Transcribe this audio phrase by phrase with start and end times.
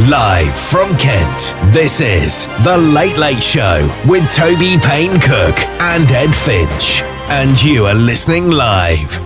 [0.00, 6.34] Live from Kent, this is The Late Late Show with Toby Payne Cook and Ed
[6.34, 7.02] Finch.
[7.30, 9.23] And you are listening live.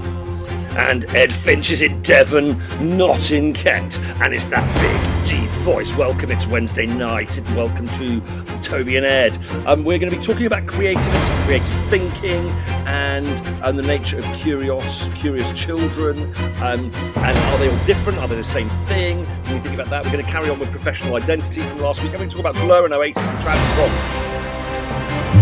[0.79, 3.98] And Ed Finch is in Devon, not in Kent.
[4.23, 5.93] And it's that big, deep voice.
[5.93, 7.36] Welcome, it's Wednesday night.
[7.36, 8.21] And welcome to
[8.61, 9.36] Toby and Ed.
[9.67, 12.49] Um, we're going to be talking about creativity, creative thinking,
[12.86, 13.27] and,
[13.64, 16.32] and the nature of curious, curious children.
[16.62, 18.21] Um, and are they all different?
[18.21, 19.26] Are they the same thing?
[19.26, 22.04] When we think about that, we're going to carry on with professional identity from last
[22.04, 22.13] week.
[22.13, 24.28] I'm going to talk about Blur and Oasis and Trans Bronx.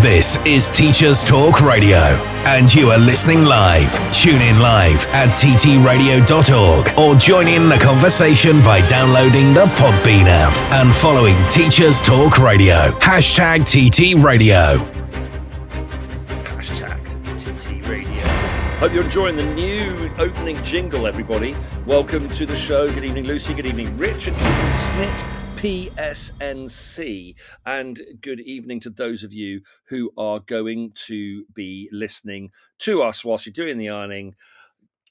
[0.06, 1.98] This is Teachers Talk Radio,
[2.46, 3.92] and you are listening live.
[4.12, 10.54] Tune in live at ttradio.org or join in the conversation by downloading the Podbean app
[10.70, 12.92] and following Teachers Talk Radio.
[13.00, 14.78] Hashtag TT Radio.
[16.54, 17.02] Hashtag
[17.36, 18.22] TT Radio.
[18.78, 21.56] Hope you're enjoying the new opening jingle, everybody.
[21.84, 22.88] Welcome to the show.
[22.92, 23.54] Good evening, Lucy.
[23.54, 24.28] Good evening, Rich.
[24.28, 25.35] And good evening, Snit.
[25.66, 27.34] PSNC.
[27.64, 33.24] And good evening to those of you who are going to be listening to us
[33.24, 34.36] whilst you're doing the ironing,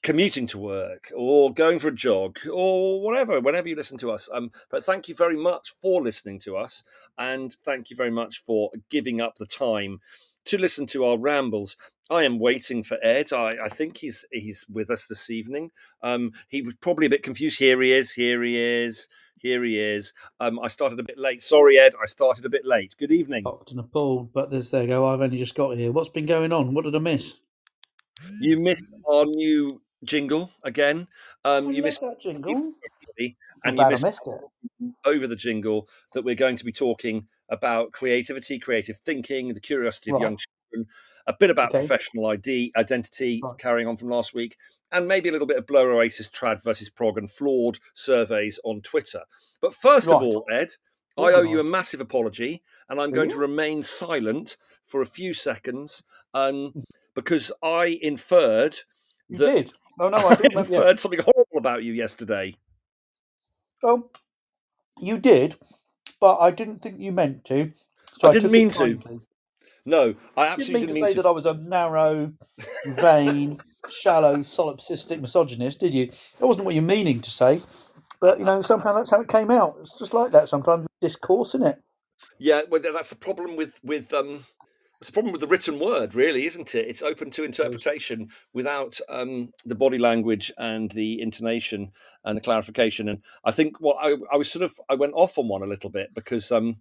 [0.02, 4.30] commuting to work, or going for a jog, or whatever, whenever you listen to us.
[4.32, 6.82] Um, but thank you very much for listening to us,
[7.18, 10.00] and thank you very much for giving up the time
[10.46, 11.76] to listen to our rambles.
[12.10, 13.30] I am waiting for Ed.
[13.30, 15.70] I, I think he's he's with us this evening.
[16.02, 17.58] Um, he was probably a bit confused.
[17.58, 18.12] Here he is.
[18.12, 19.06] Here he is.
[19.46, 20.12] Here he is.
[20.40, 21.40] Um, I started a bit late.
[21.40, 21.92] Sorry, Ed.
[22.02, 22.96] I started a bit late.
[22.98, 23.44] Good evening.
[23.44, 25.06] Shocked and appalled, but there's there you go.
[25.06, 25.92] I've only just got here.
[25.92, 26.74] What's been going on?
[26.74, 27.34] What did I miss?
[28.40, 31.06] You missed our new jingle again.
[31.44, 32.72] Um, you missed that jingle.
[33.64, 34.90] and you missed missed it.
[35.04, 40.10] over the jingle that we're going to be talking about creativity, creative thinking, the curiosity
[40.10, 40.22] of Right.
[40.22, 40.88] young children,
[41.26, 41.80] a bit about Okay.
[41.80, 43.58] professional ID, identity, Right.
[43.58, 44.56] carrying on from last week,
[44.92, 48.80] and maybe a little bit of Blur Oasis, Trad versus Prog, and flawed surveys on
[48.82, 49.22] Twitter.
[49.60, 50.68] But first of all, Ed,
[51.18, 55.34] I owe you a massive apology, and I'm going to remain silent for a few
[55.34, 56.04] seconds
[56.34, 56.74] um,
[57.14, 58.76] because I inferred
[59.28, 59.72] You that did.
[59.98, 62.54] Oh no, I I inferred something horrible about you yesterday.
[63.82, 64.10] Oh,
[65.00, 65.56] you did,
[66.20, 67.72] but I didn't think you meant to.
[68.20, 69.20] So I I, didn't mean to.
[69.86, 71.22] No, I I didn't mean didn't to say to.
[71.22, 72.34] that I was a narrow,
[72.86, 76.10] vain, shallow, solipsistic misogynist, did you?
[76.38, 77.62] That wasn't what you're meaning to say.
[78.20, 79.76] But you know, somehow that's how it came out.
[79.80, 81.82] It's just like that sometimes with discourse, isn't it?
[82.38, 84.44] Yeah, well, that's the problem with with um,
[85.00, 86.88] it's the problem with the written word, really, isn't it?
[86.88, 91.92] It's open to interpretation without um, the body language and the intonation
[92.24, 93.08] and the clarification.
[93.08, 95.66] And I think what I, I was sort of I went off on one a
[95.66, 96.76] little bit because um,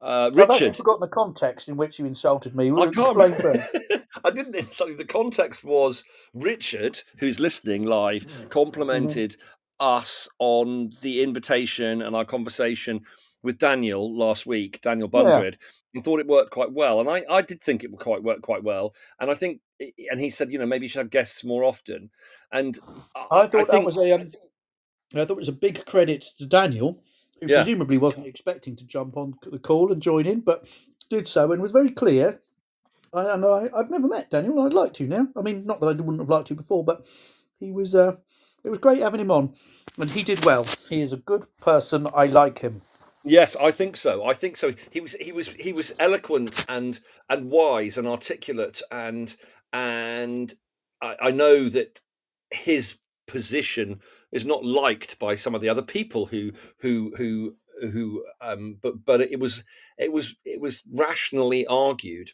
[0.00, 0.76] uh, I've Richard.
[0.76, 2.70] forgotten the context in which you insulted me.
[2.70, 3.18] I can't.
[4.24, 4.96] I didn't insult you.
[4.96, 6.04] The context was
[6.34, 8.48] Richard, who's listening live, Mm-hmm.
[8.48, 9.36] complimented
[9.80, 13.00] us on the invitation and our conversation
[13.42, 15.12] with Daniel last week, Daniel Yeah.
[15.12, 15.58] Bundred,
[15.94, 17.00] and thought it worked quite well.
[17.00, 18.94] And I, I did think it would quite work quite well.
[19.20, 19.60] And I think,
[20.10, 22.10] and he said, you know, maybe you should have guests more often.
[22.52, 22.78] And
[23.14, 24.12] I, I thought that think, was a.
[24.12, 24.32] Um,
[25.14, 27.02] I thought it was a big credit to Daniel,
[27.40, 27.58] who Yeah.
[27.58, 30.66] presumably wasn't expecting to jump on the call and join in, but
[31.10, 32.40] did so and was very clear.
[33.12, 34.60] I, and I, I've never met Daniel.
[34.60, 35.28] I'd like to now.
[35.36, 37.06] I mean, not that I wouldn't have liked to before, but
[37.58, 37.94] he was.
[37.94, 38.16] Uh,
[38.64, 39.54] it was great having him on,
[39.98, 40.66] and he did well.
[40.90, 42.06] He is a good person.
[42.14, 42.82] I like him.
[43.24, 44.24] Yes, I think so.
[44.24, 44.74] I think so.
[44.90, 49.34] He was he was he was eloquent and and wise and articulate and
[49.72, 50.54] and
[51.02, 52.00] I, I know that
[52.50, 54.00] his position
[54.32, 59.04] is not liked by some of the other people who who who who um but
[59.04, 59.62] but it was
[59.98, 62.30] it was it was rationally argued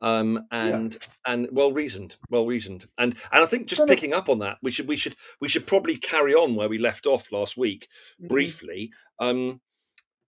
[0.00, 4.38] um and and well reasoned well reasoned and and i think just picking up on
[4.38, 7.56] that we should we should we should probably carry on where we left off last
[7.56, 7.88] week
[8.20, 9.60] briefly um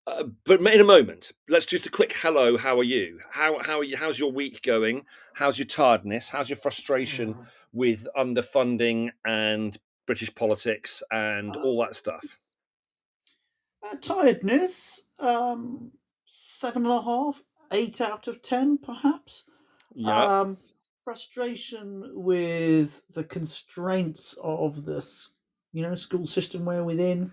[0.06, 2.56] uh, but in a moment, let's just a quick hello.
[2.56, 3.20] How are you?
[3.30, 3.96] How how are you?
[3.96, 5.02] How's your week going?
[5.34, 6.28] How's your tiredness?
[6.28, 7.36] How's your frustration
[7.72, 9.76] with underfunding and
[10.10, 12.40] British politics and all that stuff?
[13.80, 15.92] Uh, tiredness, um,
[16.24, 17.40] seven and a half,
[17.70, 19.44] eight out of ten, perhaps.
[19.94, 20.58] Yeah, Um,
[21.04, 25.36] frustration with the constraints of this,
[25.72, 27.30] you know, school system we're within.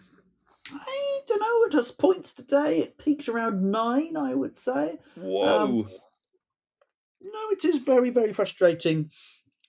[0.72, 1.66] I don't know.
[1.66, 4.16] At us points today, it peaked around nine.
[4.16, 5.00] I would say.
[5.16, 5.88] whoa,
[7.22, 9.10] No, it is very, very frustrating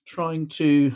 [0.05, 0.95] trying to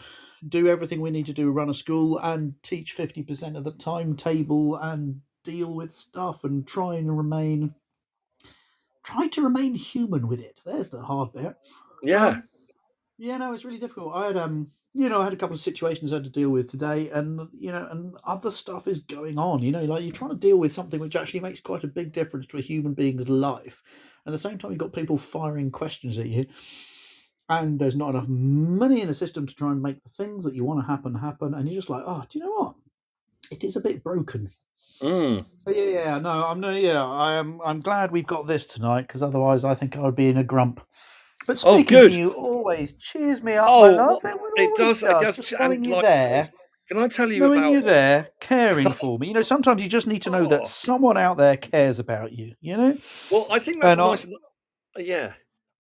[0.49, 3.73] do everything we need to do, run a school and teach fifty percent of the
[3.73, 7.75] timetable and deal with stuff and try and remain,
[9.03, 10.61] try to remain human with it.
[10.65, 11.55] There's the hard bit.
[12.03, 12.43] yeah, Um,
[13.19, 14.15] yeah, no, it's really difficult.
[14.15, 16.51] I had um you know, I had a couple of situations I had to deal
[16.51, 19.63] with today, and you know, and other stuff is going on.
[19.63, 22.13] You know, like you're trying to deal with something which actually makes quite a big
[22.13, 23.83] difference to a human being's life.
[24.27, 26.47] At the same time, you've got people firing questions at you,
[27.61, 30.55] and there's not enough money in the system to try and make the things that
[30.55, 31.55] you want to happen happen.
[31.55, 32.75] And you're just like, oh, do you know what?
[33.51, 34.51] It is a bit broken.
[35.01, 35.45] Mm.
[35.65, 37.61] So yeah, yeah, no, I'm no, yeah, I am.
[37.65, 40.45] I'm glad we've got this tonight because otherwise, I think I would be in a
[40.45, 40.81] grump.
[41.47, 42.13] But Oh, speaking good.
[42.13, 44.21] to you always cheers me up, Oh.
[44.23, 45.03] It, it does.
[45.03, 45.37] It does.
[45.37, 46.49] Just knowing you like- there,
[46.89, 47.73] Can I tell you knowing about?
[47.73, 49.27] you there, caring for me.
[49.29, 50.49] You know, sometimes you just need to know Oh.
[50.51, 52.55] that someone out there cares about you.
[52.61, 52.99] You know,
[53.31, 54.29] Well, I think that's And I- nice.
[54.99, 55.33] Yeah,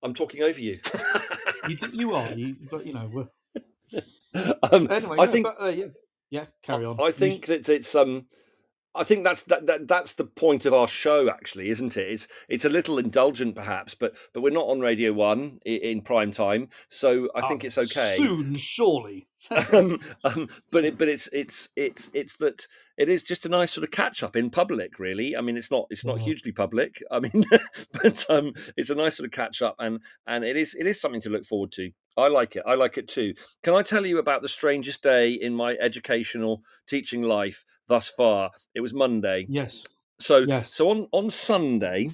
[0.02, 0.80] I'm talking over you.
[1.68, 3.10] you you are, you, but you know.
[3.12, 3.28] We're,
[4.72, 5.86] um, anyway, I no, think- but, uh, yeah,
[6.30, 7.00] yeah, carry on.
[7.00, 8.26] I think that it's um
[8.94, 12.28] I think that's that, that that's the point of our show actually isn't it it's
[12.48, 16.30] it's a little indulgent perhaps but but we're not on radio 1 in, in prime
[16.30, 19.28] time so I think Ah, it's okay soon, surely.
[19.50, 22.66] Um, um, but it, but it's it's it's it's that
[22.96, 25.70] it is just a nice sort of catch up in public really i mean it's
[25.70, 26.24] not it's not Mhm.
[26.24, 27.44] hugely public i mean
[28.02, 31.00] but um it's a nice sort of catch up and and it is it is
[31.00, 34.06] something to look forward to i like it i like it too can i tell
[34.06, 39.46] you about the strangest day in my educational teaching life thus far it was monday
[39.48, 39.82] Yes.
[40.20, 40.72] so Yes.
[40.74, 42.10] so on on Sunday,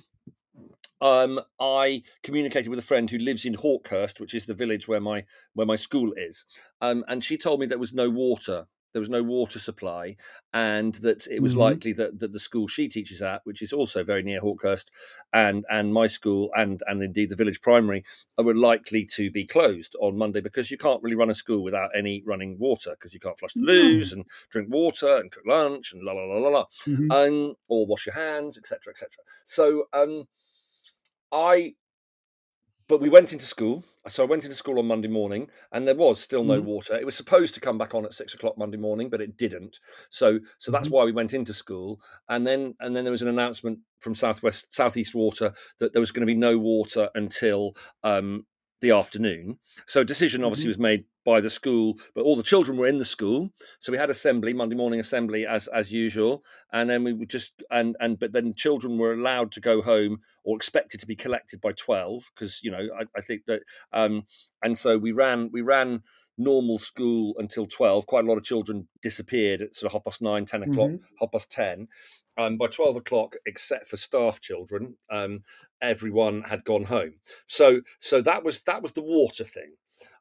[1.00, 5.00] um, I communicated with a friend who lives in Hawkhurst, which is the village where
[5.00, 5.24] my
[5.54, 6.44] where my school is,
[6.80, 8.66] um, and she told me there was no water.
[8.94, 10.16] There was no water supply,
[10.54, 11.58] and that it was Mhm.
[11.58, 14.90] likely that, that the school she teaches at, which is also very near Hawkhurst,
[15.32, 18.02] and and my school and and indeed the village primary,
[18.38, 21.62] uh, were likely to be closed on Monday because you can't really run a school
[21.62, 23.72] without any running water because you can't flush the No.
[23.72, 27.10] loos and drink water and cook lunch and la la la la la Mhm.
[27.10, 29.10] um, or wash your hands, etc., etc.
[29.44, 30.26] So um,
[31.32, 31.74] I,
[32.88, 33.84] but we went into school.
[34.06, 36.64] So I went into school on Monday morning, and there was still no Mhm.
[36.64, 36.94] water.
[36.94, 39.78] It was supposed to come back on at six o'clock Monday morning, but it didn't.
[40.08, 40.92] So so that's Mhm.
[40.92, 42.00] why we went into school.
[42.28, 46.10] And then and then there was an announcement from Southwest Southeast Water that there was
[46.12, 48.46] going to be no water until um,
[48.80, 49.58] the afternoon.
[49.86, 50.70] So a decision obviously Mhm.
[50.70, 53.50] was made by the school, but all the children were in the school.
[53.80, 57.52] So we had assembly Monday morning assembly as as usual, and then we would just
[57.70, 61.60] and and but then children were allowed to go home or expected to be collected
[61.60, 64.26] by 12 because you know I, I think that um
[64.62, 66.02] and so we ran we ran
[66.40, 70.22] normal school until 12 quite a lot of children disappeared at sort of half past
[70.22, 71.08] nine, 10 o'clock Mhm.
[71.18, 71.88] half past 10
[72.38, 75.42] um, by 12 o'clock except for staff children um,
[75.82, 77.14] everyone had gone home
[77.46, 79.72] so so that was that was the water thing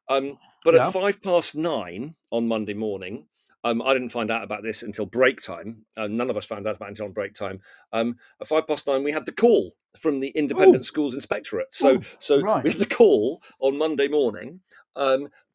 [0.08, 0.86] um, but Yeah.
[0.86, 3.26] at five past nine on monday morning
[3.64, 5.84] um, I didn't find out about this until break time.
[5.96, 7.60] Uh, none of us found out about it until break time.
[7.92, 10.86] Um, at five past nine, we had the call from the Independent Ooh.
[10.86, 11.74] Schools Inspectorate.
[11.74, 12.62] So, Ooh, so right.
[12.62, 14.60] we had the call on Monday morning.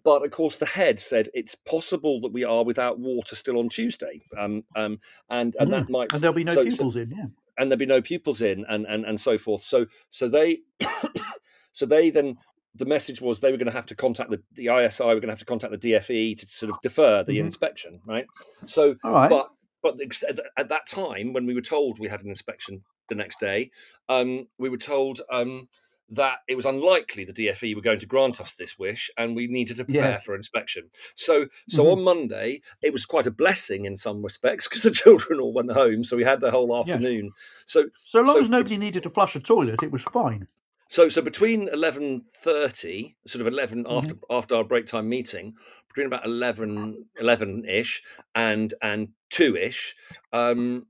[0.04, 3.70] But of course, the head said it's possible that we are without water still on
[3.70, 5.90] Tuesday, um, um, and and that Mm.
[5.90, 7.10] might And there'll be no so- so- pupils in.
[7.18, 7.26] Yeah.
[7.58, 10.62] and there'd be no pupils in and and and so forth so so they
[11.72, 12.36] so they then
[12.76, 15.22] the message was they were going to have to contact the, the isi we're going
[15.24, 17.42] to have to contact the dfe to sort of defer the Mhm.
[17.46, 18.26] inspection right
[18.66, 19.30] so right.
[19.30, 19.50] but
[19.84, 23.40] but at at that time when we were told we had an inspection the next
[23.40, 23.70] day
[24.10, 25.70] um we were told um
[26.10, 29.48] that it was unlikely the DFE were going to grant us this wish, and we
[29.48, 30.18] needed to prepare Yeah.
[30.20, 30.90] for inspection.
[31.16, 31.92] So, so Mhm.
[31.94, 35.72] on Monday, it was quite a blessing in some respects because the children all went
[35.72, 36.96] home, so we had the whole Yeah.
[36.96, 37.32] afternoon.
[37.66, 40.48] So, so long so as nobody needed to flush a toilet, it was fine.
[40.90, 43.98] so, so between eleven thirty, sort of 11 Mhm.
[43.98, 45.56] after after our break time meeting,
[45.88, 48.04] between about 11 ish
[48.36, 49.96] and and two ish.
[50.32, 50.86] Um,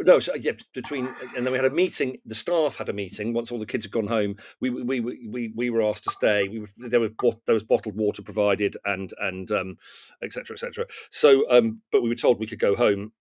[0.00, 2.18] no, so yeah, between and then we had a meeting.
[2.24, 4.36] The staff had a meeting once all the kids had gone home.
[4.60, 6.48] We we we we, we were asked to stay.
[6.48, 7.10] We were, there was
[7.46, 9.76] there was bottled water provided and and um,
[10.22, 10.86] et cetera, et cetera.
[11.10, 13.12] So, um, but we were told we could go home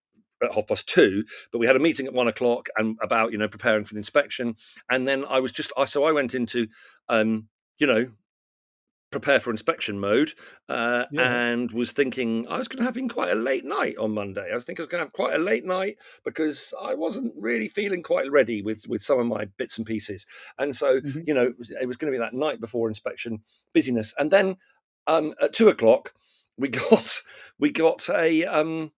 [0.43, 1.23] at half past two.
[1.51, 3.99] But we had a meeting at one o'clock and about you know preparing for the
[3.99, 4.55] inspection.
[4.89, 6.67] And then I was just I so I went into
[7.09, 7.47] um,
[7.79, 8.11] you know
[9.09, 10.33] prepare for inspection mode
[10.67, 11.21] uh, Yeah.
[11.49, 14.49] and was thinking I was going to have been quite a late night on Monday.
[14.51, 17.33] I was thinking I was going to have quite a late night because I wasn't
[17.37, 20.25] really feeling quite ready with with some of my bits and pieces.
[20.59, 21.27] And so Mhm.
[21.27, 23.41] you know it was, it was going to be that night before inspection
[23.73, 24.13] busyness.
[24.19, 24.57] And then
[25.07, 26.13] um, at two o'clock
[26.57, 27.21] we got
[27.59, 28.91] we got a um,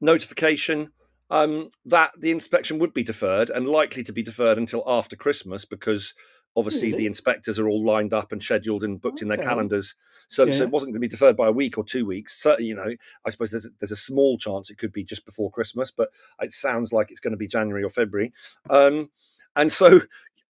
[0.00, 0.90] notification
[1.30, 5.64] um, that the inspection would be deferred and likely to be deferred until after Christmas
[5.64, 6.14] because
[6.56, 9.94] obviously the inspectors are all lined up and scheduled and booked in their calendars.
[10.28, 12.34] So, so it wasn't going to be deferred by a week or two weeks.
[12.40, 12.94] So, you know,
[13.24, 16.10] I suppose there's a, there's a small chance it could be just before Christmas, but
[16.40, 18.32] it sounds like it's going to be January or February.
[18.68, 19.10] Um,
[19.56, 20.00] and so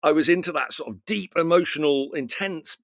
[0.02, 2.78] I was into that sort of deep, emotional, intense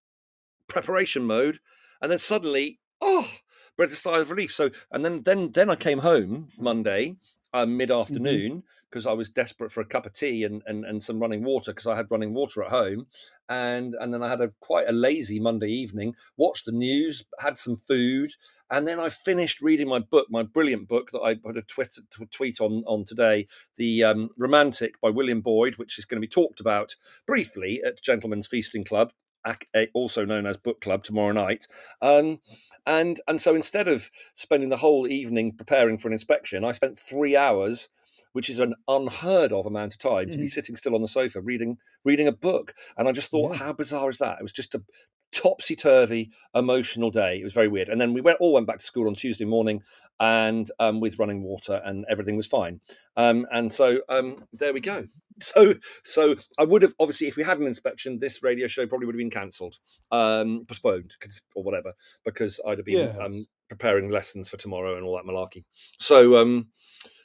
[0.68, 1.58] preparation mode,
[2.00, 3.28] and then suddenly, oh,
[3.76, 4.52] breathed a sigh of relief.
[4.52, 7.16] So, and then then then I came home Monday
[7.52, 11.02] um, mid afternoon because I was desperate for a cup of tea and, and, and
[11.02, 13.06] some running water because I had running water at home.
[13.48, 17.58] And and then I had a quite a lazy Monday evening, watched the news, had
[17.58, 18.32] some food,
[18.70, 22.02] and then I finished reading my book, my brilliant book that I put a Twitter,
[22.30, 26.30] tweet on, on today, The um, Romantic by William Boyd, which is going to be
[26.30, 26.94] talked about
[27.26, 29.12] briefly at Gentlemen's Feasting Club
[29.94, 31.66] also known as book club tomorrow night
[32.02, 32.40] um,
[32.86, 36.98] and and so instead of spending the whole evening preparing for an inspection i spent
[36.98, 37.88] three hours
[38.32, 40.30] which is an unheard of amount of time mm-hmm.
[40.30, 40.48] to be mm-hmm.
[40.48, 43.58] sitting still on the sofa reading reading a book and i just thought yeah.
[43.58, 44.82] how bizarre is that it was just a
[45.32, 47.38] topsy turvy emotional day.
[47.40, 47.88] It was very weird.
[47.88, 49.82] And then we went all went back to school on Tuesday morning,
[50.20, 52.80] and um, with running water, and everything was fine.
[53.16, 55.06] Um, and so um, there we go.
[55.40, 59.06] So so I would have obviously if we had an inspection, this radio show probably
[59.06, 59.76] would have been cancelled,
[60.10, 61.16] um, postponed,
[61.54, 61.92] or whatever,
[62.24, 63.24] because I'd have been yeah.
[63.24, 65.64] Um, preparing lessons for tomorrow and all that malarkey.
[65.98, 66.68] So um,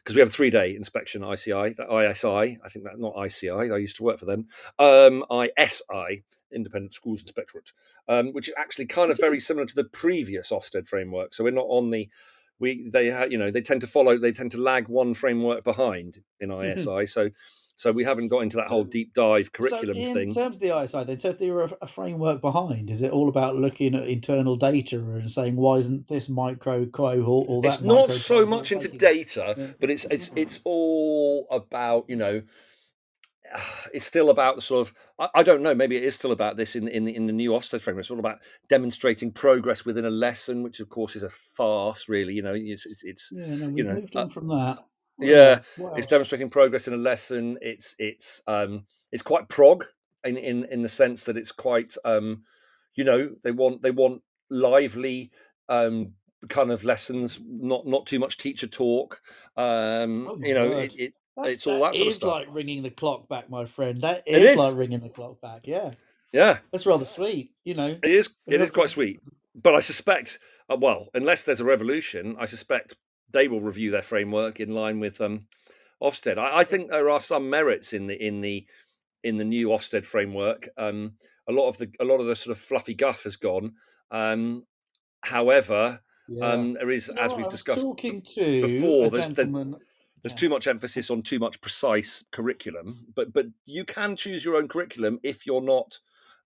[0.04, 3.50] because we have a three day inspection ICI, that ISI, I think that's not ICI,
[3.50, 7.72] I used to work for them, um, ISI, Independent Schools Inspectorate,
[8.10, 11.34] um, which is actually kind of very similar to the previous Ofsted framework.
[11.34, 12.10] So we're not on the
[12.60, 15.64] we they ha, you know they tend to follow they tend to lag one framework
[15.64, 16.86] behind in ISI.
[16.86, 17.06] Mm-hmm.
[17.06, 17.30] So
[17.76, 20.30] so we haven't got into that whole deep dive curriculum so in thing.
[20.30, 23.02] In terms of the ISI, then, so if there were a, a, framework behind, is
[23.02, 27.62] it all about looking at internal data and saying why isn't this micro cohort or
[27.62, 27.76] that?
[27.76, 32.44] It's not so much into data, but it's it's it's all about you know
[33.94, 36.58] it's still about the sort of I, I, don't know maybe it is still about
[36.58, 38.04] this in in the, in the new Ofsted framework.
[38.04, 38.40] It's all about
[38.70, 42.08] demonstrating progress within a lesson, which of course is a farce.
[42.08, 44.80] Really, you know, it's it's, it's yeah, no, you know moved on uh, from that.
[45.24, 45.60] Yeah,
[45.96, 47.58] it's demonstrating progress in a lesson.
[47.62, 49.86] It's it's um it's quite prog
[50.24, 52.44] in in in the sense that it's quite um
[52.96, 55.32] you know they want they want lively
[55.70, 56.14] um
[56.50, 59.22] kind of lessons not not too much teacher talk
[59.56, 62.32] um oh you know it, it, it's all that, that sort of stuff.
[62.32, 64.02] like ringing the clock back, my friend.
[64.02, 65.62] That is, is, like ringing the clock back.
[65.64, 65.92] Yeah,
[66.32, 66.60] yeah.
[66.72, 67.52] That's rather sweet.
[67.64, 68.30] You know, it is.
[68.48, 69.22] It is quite sweet.
[69.56, 70.40] But I suspect,
[70.70, 72.96] uh, well, unless there's a revolution, I suspect
[73.32, 75.48] they will review their framework in line with um,
[76.02, 76.38] Ofsted.
[76.38, 78.66] I, I think there are some merits in the in the
[79.24, 80.70] in the new Ofsted framework.
[80.78, 81.14] Um,
[81.48, 83.74] a lot of the a lot of the sort of fluffy guff has gone.
[84.12, 84.66] Um,
[85.24, 86.46] however, yeah.
[86.46, 89.48] um, there is, you know, as we've discussed before, there's, there's
[90.24, 90.30] yeah.
[90.30, 94.68] too much emphasis on too much precise curriculum, but but you can choose your own
[94.68, 96.00] curriculum if you're not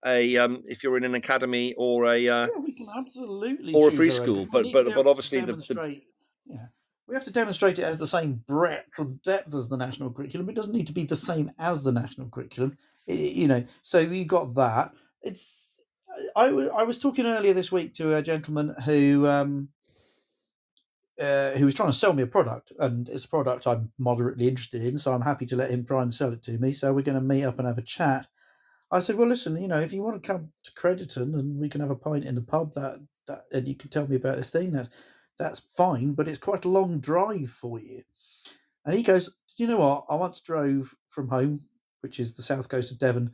[0.04, 3.88] a um, if you're in an academy or a uh, yeah, we can absolutely or
[3.88, 4.46] a free school.
[4.50, 6.00] But but but obviously the, the
[6.48, 6.66] yeah.
[7.06, 10.50] We have to demonstrate it as the same breadth and depth as the national curriculum.
[10.50, 12.76] It doesn't need to be the same as the national curriculum.
[13.06, 14.92] It, you know, so you got that.
[15.22, 15.68] It's
[16.36, 19.68] I, I was talking earlier this week to a gentleman who um,
[21.20, 24.46] uh, who was trying to sell me a product, and it's a product I'm moderately
[24.46, 26.72] interested in, so I'm happy to let him try and sell it to me.
[26.72, 28.26] So we're going to meet up and have a chat.
[28.90, 31.68] I said, "Well, listen, you know, if you want to come to Crediton and we
[31.68, 34.36] can have a pint in the pub, that that and you can tell me about
[34.36, 34.88] this thing, that's
[35.38, 38.02] that's fine, but it's quite a long drive for you."
[38.84, 40.06] And he goes, Do "You know what?
[40.08, 41.60] I once drove from home,
[42.00, 43.32] which is the south coast of Devon,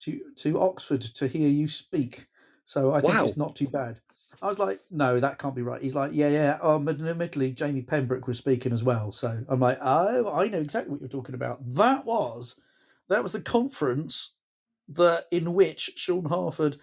[0.00, 2.26] to to Oxford to hear you speak.
[2.64, 4.00] So I think it's not too bad."
[4.42, 5.80] I was like, no, that can't be right.
[5.80, 6.58] He's like, yeah, yeah.
[6.60, 9.12] Um, but admittedly, Jamie Pembroke was speaking as well.
[9.12, 11.60] So I'm like, oh, I know exactly what you're talking about.
[11.74, 12.56] That was
[13.08, 14.34] that was the conference
[14.88, 16.78] that in which Sean Harford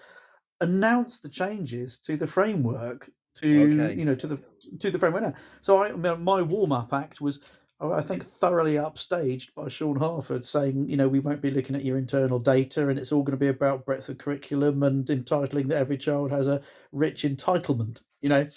[0.61, 3.09] announced the changes to the framework
[3.41, 3.99] to okay.
[3.99, 4.39] you know to the
[4.79, 5.35] to the framework.
[5.61, 7.39] So I my warm up act was
[7.81, 11.85] I think thoroughly upstaged by Sean Harford saying, you know, we won't be looking at
[11.85, 15.69] your internal data and it's all going to be about breadth of curriculum and entitling
[15.69, 18.01] that every child has a rich entitlement.
[18.19, 18.49] You know,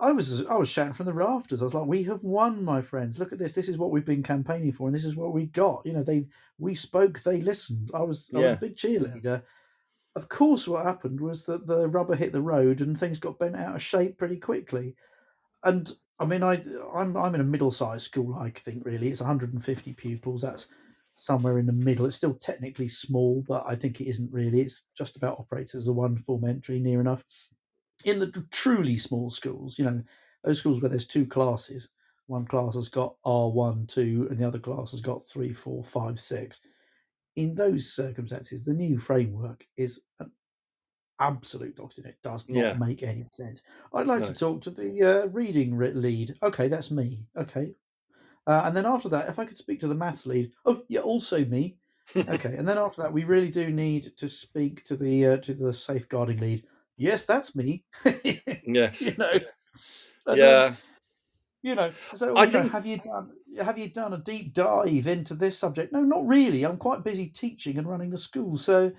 [0.00, 1.60] I was I was shouting from the rafters.
[1.60, 3.18] I was like, "We have won, my friends!
[3.18, 3.52] Look at this.
[3.52, 6.02] This is what we've been campaigning for, and this is what we got." You know,
[6.02, 6.26] they
[6.58, 7.90] we spoke, they listened.
[7.94, 8.44] I was I yeah.
[8.50, 9.42] was a big cheerleader.
[10.16, 13.56] Of course, what happened was that the rubber hit the road and things got bent
[13.56, 14.94] out of shape pretty quickly.
[15.64, 16.62] And I mean, I
[16.94, 18.34] I'm I'm in a middle-sized school.
[18.36, 20.42] I think really it's 150 pupils.
[20.42, 20.68] That's
[21.16, 22.06] somewhere in the middle.
[22.06, 24.60] It's still technically small, but I think it isn't really.
[24.60, 27.24] It's just about operates as a one form entry, near enough.
[28.04, 30.02] In the truly small schools, you know,
[30.44, 31.88] those schools where there's two classes,
[32.26, 35.82] one class has got R one, two, and the other class has got three, four,
[35.82, 36.60] five, six.
[37.36, 40.30] In those circumstances, the new framework is an
[41.20, 42.72] absolute dogs in it does not yeah.
[42.74, 43.62] make any sense.
[43.92, 44.28] I'd like no.
[44.28, 46.34] to talk to the uh, reading lead.
[46.42, 47.26] Okay, that's me.
[47.36, 47.72] Okay.
[48.46, 51.00] Uh, and then after that, if I could speak to the maths lead, oh yeah,
[51.00, 51.76] also me.
[52.16, 55.54] okay, and then after that, we really do need to speak to the uh, to
[55.54, 56.64] the safeguarding lead.
[56.96, 57.84] Yes, that's me.
[58.66, 59.40] yes, you know,
[60.26, 60.62] And, yeah.
[60.64, 60.76] Um,
[61.64, 63.30] you know, so I know, think- have you done
[63.64, 65.92] have you done a deep dive into this subject?
[65.92, 66.64] No, not really.
[66.64, 68.92] I'm quite busy teaching and running the school, so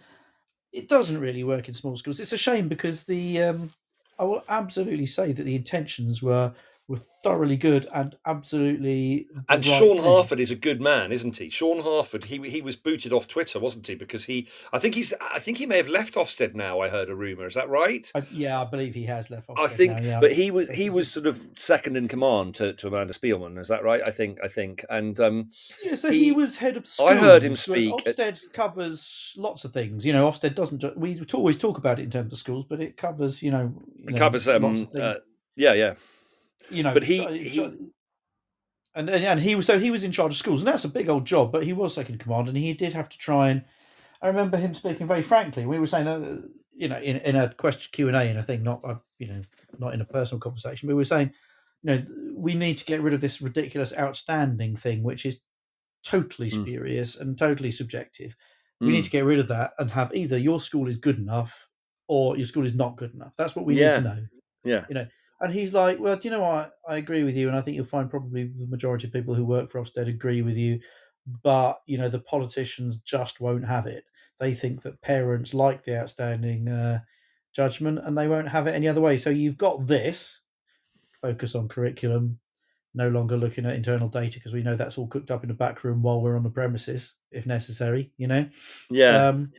[0.73, 2.19] it doesn't really work in small schools.
[2.19, 3.71] It's a shame because the um,
[4.17, 6.51] I will absolutely say that the intentions were
[6.87, 9.27] were thoroughly good and absolutely.
[9.49, 10.03] And right Sean thing.
[10.05, 11.49] Harford is a good man, isn't he?
[11.49, 13.95] Sean Harford, he he was booted off Twitter, wasn't he?
[13.95, 16.79] Because he, I think he's, I think he may have left Ofsted now.
[16.81, 17.47] I heard a rumor.
[17.47, 18.09] Is that right?
[18.13, 19.47] I, yeah, I believe he has left.
[19.47, 20.19] Ofsted I think, now, yeah.
[20.19, 23.57] but he was he was sort of second in command to, to Amanda Spielman.
[23.57, 24.01] Is that right?
[24.05, 25.49] I think I think, and um,
[25.83, 27.11] Yeah, so He- he, was head of schools.
[27.11, 30.05] I heard him speak at- Ofsted covers lots of things.
[30.05, 30.83] You know, Ofsted doesn't.
[30.97, 33.41] We always talk about it in terms of schools, but it covers.
[33.41, 34.97] You know, you it know, covers lots um, of things.
[34.97, 35.17] uh,
[35.55, 35.93] yeah, yeah,
[36.69, 37.59] you know, but he- he-
[38.95, 40.89] and and and he was so he was in charge of schools, and that's a
[40.89, 41.51] big old job.
[41.51, 43.63] But he was second in command, and he did have to try and.
[44.21, 45.65] I remember him speaking very frankly.
[45.65, 48.39] We were saying that uh, you know in, in a question Q and A and
[48.39, 49.41] a thing, not uh, you know
[49.77, 51.31] not in a personal conversation, but we were saying,
[51.83, 52.05] you know,
[52.35, 55.39] we need to get rid of this ridiculous outstanding thing, which is
[56.03, 56.61] totally Mm.
[56.63, 58.35] spurious and totally subjective.
[58.79, 58.91] We Mm.
[58.93, 61.67] need to get rid of that and have either your school is good enough
[62.07, 63.35] or your school is not good enough.
[63.37, 63.87] That's what we Yeah.
[63.87, 64.27] need to know.
[64.63, 64.85] yeah,
[65.41, 66.73] And he's like, well, do you know what?
[66.87, 69.45] I agree with you, and I think you'll find probably the majority of people who
[69.45, 70.79] work for Ofsted agree with you.
[71.43, 74.05] But you know, the politicians just won't have it.
[74.39, 76.99] They think that parents like the outstanding uh,
[77.53, 79.17] judgment, and they won't have it any other way.
[79.17, 80.39] So you've got this
[81.21, 82.39] focus on curriculum,
[82.93, 85.53] no longer looking at internal data because we know that's all cooked up in the
[85.53, 88.11] back room while we're on the premises, if necessary.
[88.17, 88.49] You know,
[88.89, 89.27] yeah.
[89.27, 89.51] um,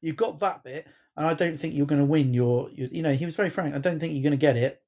[0.00, 2.88] you've got that bit, and I don't think you're going to win your, your.
[2.92, 3.74] You know, he was very frank.
[3.74, 4.82] I don't think you're going to get it.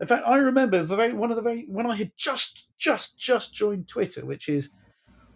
[0.00, 3.18] In fact, I remember the very one of the very when I had just just
[3.18, 4.70] just joined Twitter, which is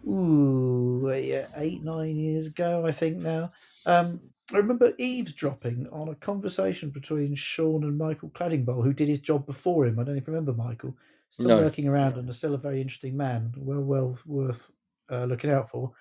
[0.07, 3.51] ooh eight nine years ago, I think now.
[3.85, 4.19] Um,
[4.53, 9.45] I remember eavesdropping on a conversation between Sean and Michael Cladingbowl, who did his job
[9.45, 9.97] before him.
[9.97, 10.95] I don't you remember Michael.
[11.29, 11.57] Still No.
[11.59, 14.71] lurking around and still a very interesting man, well well worth
[15.09, 15.93] uh, looking out for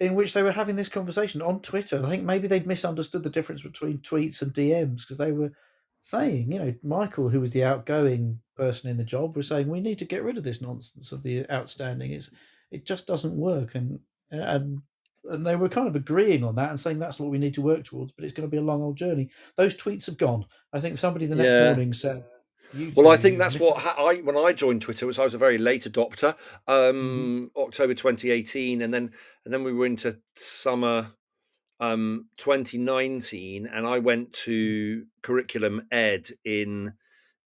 [0.00, 2.02] in which they were having this conversation on Twitter.
[2.04, 5.52] I think maybe they'd misunderstood the difference between tweets and DMs because they were
[6.00, 9.80] saying, you know, Michael, who was the outgoing person in the job, was saying we
[9.80, 12.12] need to get rid of this nonsense of the outstanding.
[12.12, 12.30] It's
[12.70, 13.98] it just doesn't work, and
[14.30, 14.80] and
[15.24, 17.62] and they were kind of agreeing on that and saying that's what we need to
[17.62, 18.12] work towards.
[18.12, 19.30] But it's going to be a long old journey.
[19.56, 20.46] Those tweets have gone.
[20.72, 21.66] I think somebody the next Yeah.
[21.68, 22.24] morning said.
[22.72, 25.38] "You Well, I think that's what I when I joined Twitter was I was a
[25.38, 26.36] very late adopter,
[26.68, 27.60] um, Mm-hmm.
[27.60, 29.10] October 2018, and then
[29.44, 31.08] and then we were into summer
[31.80, 36.92] um, 2019, and I went to curriculum ed in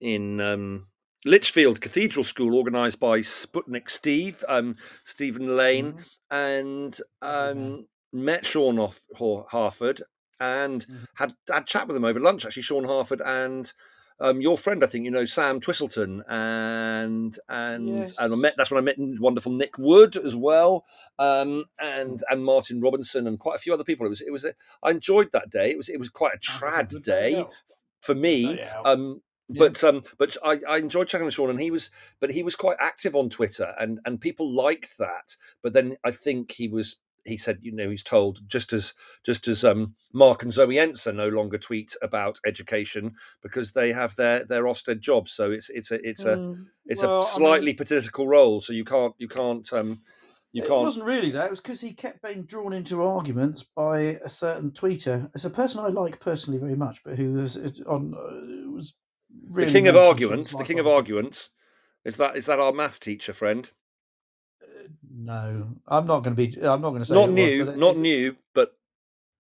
[0.00, 0.86] in um,
[1.24, 6.06] Lichfield Cathedral School, organised by Sputnik Steve, um, Stephen Lane, Mhm.
[6.30, 10.02] and um, met Sean Har- Harford
[10.40, 11.06] and Mhm.
[11.14, 12.44] had had chat with him over lunch.
[12.44, 13.72] Actually, Sean Harford and
[14.20, 18.54] um, your friend, I think you know Sam Twiselton, and and and I met.
[18.56, 20.84] That's when I met wonderful Nick Wood as well,
[21.18, 24.06] um, and and Martin Robinson and quite a few other people.
[24.06, 25.70] It was it was a, I enjoyed that day.
[25.70, 27.52] It was it was quite a trad day out.
[28.02, 28.58] for me.
[28.58, 28.80] yeah.
[28.84, 29.58] Um, Yeah.
[29.58, 32.54] but um, but I, I enjoyed chatting with Sean, and he was, but he was
[32.56, 35.36] quite active on Twitter, and and people liked that.
[35.62, 39.48] But then I think he was, he said, you know, he's told just as just
[39.48, 44.44] as um, Mark and Zoe Enser no longer tweet about education because they have their
[44.44, 47.28] their Ofsted jobs, so it's it's a it's a Mm, it's well, I a mean-
[47.28, 50.00] slightly political role, so you can't you can't um
[50.52, 51.46] you it can't It wasn't really that.
[51.46, 55.30] It was because he kept being drawn into arguments by a certain tweeter.
[55.34, 57.56] It's a person I like personally very much, but who was
[57.86, 58.94] on uh, was
[59.50, 61.50] really the king of arguments, the king of arguments.
[62.04, 63.70] Is that is that our math teacher friend?
[65.10, 66.56] No, I'm not going to be.
[66.62, 68.76] I'm not going to say not it was, new, not it- new, but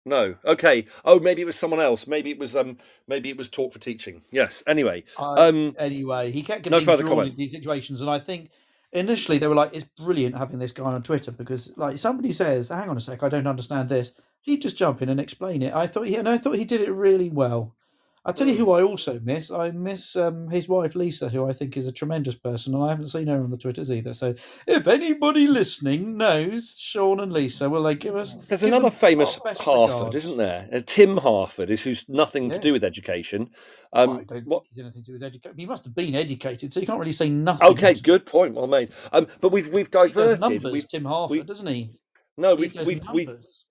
[0.05, 0.35] no.
[0.45, 0.85] Okay.
[1.05, 2.07] Oh, maybe it was someone else.
[2.07, 4.23] Maybe it was um, maybe it was talk for teaching.
[4.31, 4.63] Yes.
[4.67, 7.27] Anyway, um, anyway, he kept no getting further drawn comment.
[7.29, 8.49] into these situations, and I think
[8.91, 12.69] initially they were like, "It's brilliant having this guy on Twitter because, like, somebody says,
[12.69, 15.73] hang on a sec, I don't understand this." He'd just jump in and explain it.
[15.73, 17.75] I thought he and I thought he did it really well.
[18.23, 18.57] I tell you Mm.
[18.57, 19.49] who I also miss.
[19.49, 22.89] I miss um, his wife Lisa, who I think is a tremendous person, and I
[22.89, 24.13] haven't seen her on the Twitters either.
[24.13, 24.35] So,
[24.67, 28.35] if anybody listening knows Sean and Lisa, will they give us?
[28.47, 30.15] there's give another famous Harford, regards.
[30.17, 30.69] isn't there?
[30.71, 33.49] Uh, Tim Harford is who's nothing to do with education.
[33.91, 34.63] I Um, don't what?
[34.63, 35.57] think he's anything to do with education.
[35.57, 37.69] He must have been educated, so you can't really say nothing.
[37.69, 38.53] Okay, good point.
[38.53, 38.91] Well made.
[39.13, 40.41] Um, but we've we've diverted.
[40.41, 41.91] numbers, We've Tim Harford, we- doesn't he?
[42.37, 43.65] no, He we've does we've we've numbers.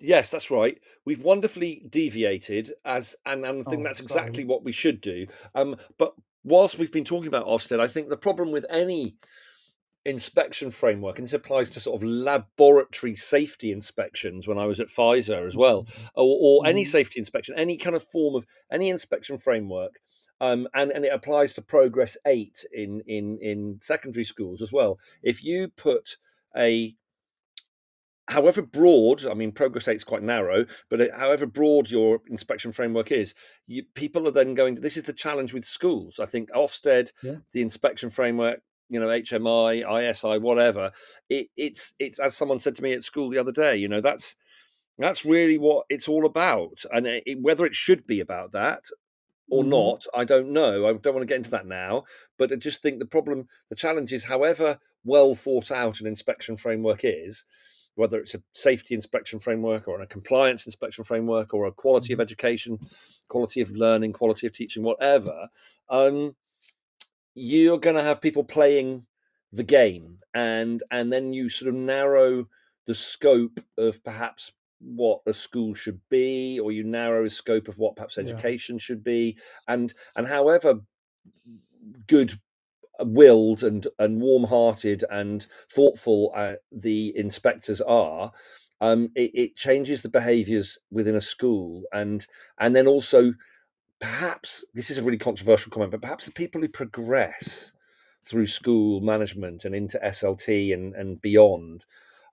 [0.00, 0.78] yes, that's right.
[1.04, 4.04] We've wonderfully deviated as, and, and I think Oh, that's sorry.
[4.04, 5.26] exactly what we should do.
[5.54, 9.16] Um, but whilst we've been talking about Ofsted, I think the problem with any
[10.04, 14.86] inspection framework, and this applies to sort of laboratory safety inspections when I was at
[14.88, 16.86] Pfizer as well, or, or any Mhm.
[16.86, 20.00] safety inspection, any kind of form of any inspection framework,
[20.40, 24.98] Um, and, and it applies to progress eight in, in, in secondary schools as well.
[25.20, 26.16] If you put
[26.56, 26.94] a
[28.28, 33.10] however broad, I mean, progress eight is quite narrow, but however broad your inspection framework
[33.10, 33.34] is,
[33.66, 34.76] you, people are then going.
[34.76, 36.20] This is the challenge with schools.
[36.20, 37.36] I think Ofsted, yeah.
[37.52, 40.92] the inspection framework, you know, HMI, ISI, whatever.
[41.28, 43.76] It, it's it's as someone said to me at school the other day.
[43.76, 44.36] You know, that's
[44.98, 48.84] that's really what it's all about, and it, whether it should be about that
[49.50, 49.70] or mm-hmm.
[49.70, 50.86] not, I don't know.
[50.86, 52.04] I don't want to get into that now,
[52.36, 56.56] but I just think the problem, the challenge is, however well thought out an inspection
[56.56, 57.46] framework is,
[57.98, 62.18] whether it's a safety inspection framework or a compliance inspection framework or a quality of
[62.18, 62.22] mm-hmm.
[62.22, 62.78] education,
[63.28, 65.48] quality of learning, quality of teaching, whatever,
[65.90, 66.34] um,
[67.34, 69.04] you're going to have people playing
[69.52, 72.46] the game, and and then you sort of narrow
[72.86, 77.78] the scope of perhaps what a school should be, or you narrow the scope of
[77.78, 78.80] what perhaps education yeah.
[78.80, 80.80] should be, and and however
[82.06, 82.34] good
[83.00, 88.32] willed and and warm-hearted and thoughtful uh, the inspectors are
[88.80, 91.82] um, it, it, changes the behaviors within a school.
[91.92, 92.26] And
[92.58, 93.34] and then also
[94.00, 97.72] perhaps this is a really controversial comment but perhaps the people who progress
[98.24, 101.84] through school management and into slt and and beyond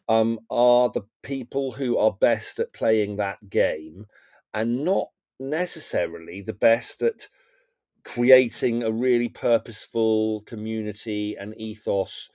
[0.07, 4.05] um, are the people who are best at playing that game
[4.53, 5.07] and not
[5.39, 7.27] necessarily the best at
[8.05, 12.29] creating a really purposeful community and ethos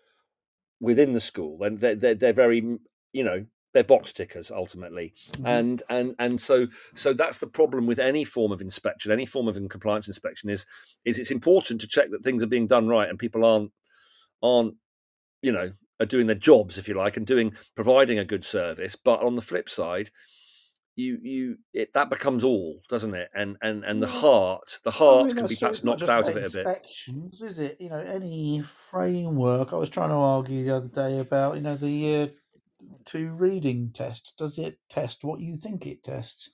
[0.80, 1.62] within the school.
[1.62, 2.78] And they're, they're, they're very
[3.12, 5.14] you know they're box tickers ultimately.
[5.32, 5.46] Mm-hmm.
[5.46, 9.48] and and and so so that's the problem with any form of inspection any form
[9.48, 10.66] of compliance inspection is
[11.04, 13.70] is it's important to check that things are being done right and people aren't
[14.42, 14.74] aren't
[15.42, 18.96] you know are doing their jobs if you like and doing providing a good service.
[18.96, 20.10] But on the flip side
[20.96, 23.30] you you it, that becomes all, doesn't it?
[23.34, 26.36] And and and the heart, the heart I mean, can be perhaps knocked out of
[26.36, 26.66] it a bit.
[26.66, 27.76] Inspections, is it?
[27.80, 29.72] You know, any framework.
[29.72, 32.30] I was trying to argue the other day about you know the year
[33.04, 34.34] two reading test.
[34.36, 36.50] Does it test what you think it tests?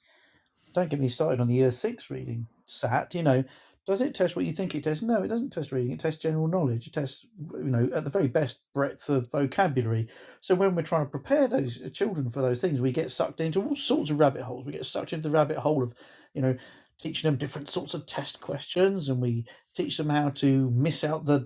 [0.75, 3.15] Don't get me started on the year six reading sat.
[3.15, 3.45] You know,
[3.87, 5.03] does it test what you think it tests?
[5.03, 5.93] No, it doesn't test reading.
[5.93, 6.89] It tests general knowledge.
[6.89, 10.09] It tests, you know, at the very best, breadth of vocabulary.
[10.41, 13.63] So when we're trying to prepare those children for those things, we get sucked into
[13.63, 14.67] all sorts of rabbit holes.
[14.67, 15.95] We get sucked into the rabbit hole of,
[16.35, 16.57] you know,
[16.99, 19.45] teaching them different sorts of test questions, and we
[19.75, 21.39] teach them how to miss out the,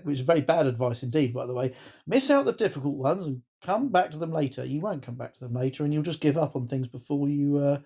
[0.02, 1.74] which is very bad advice indeed, by the way,
[2.06, 4.64] miss out the difficult ones and come back to them later.
[4.64, 7.28] You won't come back to them later, and you'll just give up on things before
[7.28, 7.58] you.
[7.58, 7.78] Uh,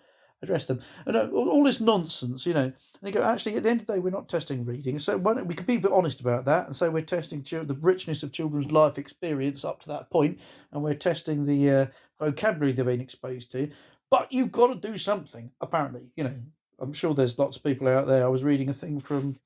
[0.43, 0.81] address them.
[1.07, 2.65] And uh, all this nonsense, you know.
[2.65, 4.99] And you go, actually, at the end of the day, we're not testing reading.
[4.99, 7.43] So why don't we could be a bit honest about that and say we're testing
[7.43, 10.41] the richness of children's life experience up to that point,
[10.73, 11.87] and we're testing the uh,
[12.19, 13.71] vocabulary they've been exposed to.
[14.11, 16.03] But you've got to do something, apparently.
[16.17, 16.35] You know,
[16.79, 18.25] I'm sure there's lots of people out there.
[18.25, 19.37] I was reading a thing from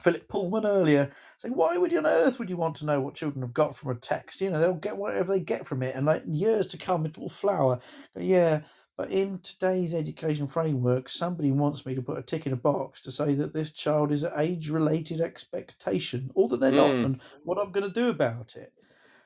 [0.00, 3.14] Philip Pullman earlier saying, why would you on earth would you want to know what
[3.14, 4.40] children have got from a text?
[4.40, 7.18] You know, they'll get whatever they get from it, and like years to come, it
[7.18, 7.78] will flower.
[8.16, 8.60] Yeah,
[8.96, 13.02] but in today's education framework, somebody wants me to put a tick in a box
[13.02, 16.76] to say that this child is an age related expectation or that they're mm.
[16.76, 18.72] not and what I'm going to do about it.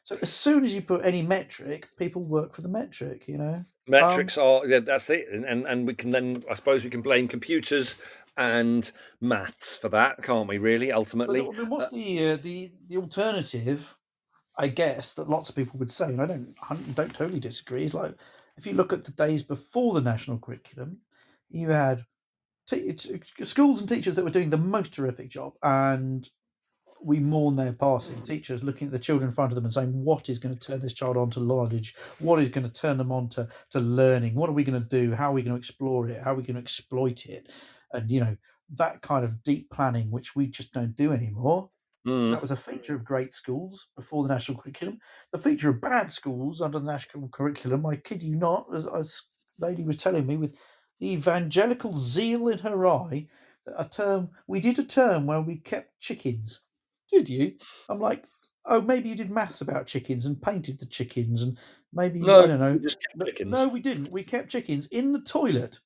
[0.02, 3.64] So as soon as you put any metric, people work for the metric, you know.
[3.86, 5.28] Metrics um, are yeah, that's it.
[5.30, 7.98] And, and and we can then I suppose we can blame computers
[8.36, 11.42] and maths for that, can't we, really, ultimately?
[11.42, 13.96] But what's uh, the uh, the the alternative
[14.60, 17.84] I guess that lots of people would say, and I don't I don't totally disagree,
[17.84, 18.14] is like
[18.60, 20.98] if you look at the days before the national curriculum,
[21.48, 22.04] you had
[22.68, 22.94] t-
[23.42, 26.28] schools and teachers that were doing the most terrific job, and
[27.02, 28.20] we mourn their passing.
[28.20, 30.60] Teachers looking at the children in front of them and saying, "What is going to
[30.60, 31.94] turn this child on to knowledge?
[32.18, 34.34] What is going to turn them on to to learning?
[34.34, 35.14] What are we going to do?
[35.14, 36.22] How are we going to explore it?
[36.22, 37.48] How are we going to exploit it?"
[37.94, 38.36] And you know
[38.76, 41.70] that kind of deep planning, which we just don't do anymore.
[42.06, 42.30] Mm.
[42.30, 44.98] That was a feature of great schools before the national curriculum.
[45.32, 49.04] The feature of bad schools under the national curriculum, I kid you not, as, a
[49.58, 50.54] lady was telling me, with
[51.00, 53.28] the evangelical zeal in her eye,
[53.76, 56.60] a term we did a term where we kept chickens.
[57.12, 57.54] Did you?
[57.88, 58.24] I'm like,
[58.64, 61.58] oh, maybe you did maths about chickens and painted the chickens, and
[61.92, 62.78] maybe no, I don't know.
[63.50, 64.10] No, we didn't.
[64.10, 65.80] We kept chickens in the toilet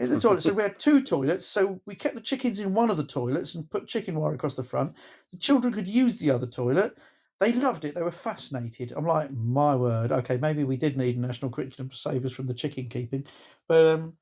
[0.00, 0.42] in the toilet.
[0.42, 1.46] so we had two toilets.
[1.46, 4.54] So we kept the chickens in one of the toilets and put chicken wire across
[4.54, 4.94] the front.
[5.30, 6.98] The children could use the other toilet.
[7.38, 7.94] They loved it.
[7.94, 8.92] They were fascinated.
[8.96, 10.12] I'm like, my word.
[10.12, 13.26] Okay, maybe we did need a national curriculum to save us from the chicken keeping,
[13.66, 14.14] but um,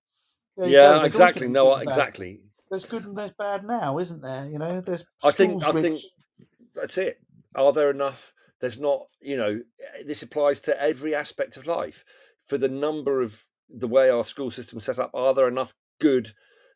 [0.56, 1.48] yeah, exactly.
[1.48, 2.40] No, exactly.
[2.70, 4.46] There's good and there's bad now, isn't there?
[4.46, 5.04] You know, there's.
[5.24, 5.64] I think.
[5.64, 5.82] I which...
[5.82, 6.00] think
[6.74, 7.20] that's it.
[7.54, 8.32] Are there enough?
[8.60, 9.06] There's not.
[9.20, 9.60] You know,
[10.06, 12.04] this applies to every aspect of life.
[12.44, 16.32] For the number of the way our school system set up, are there enough good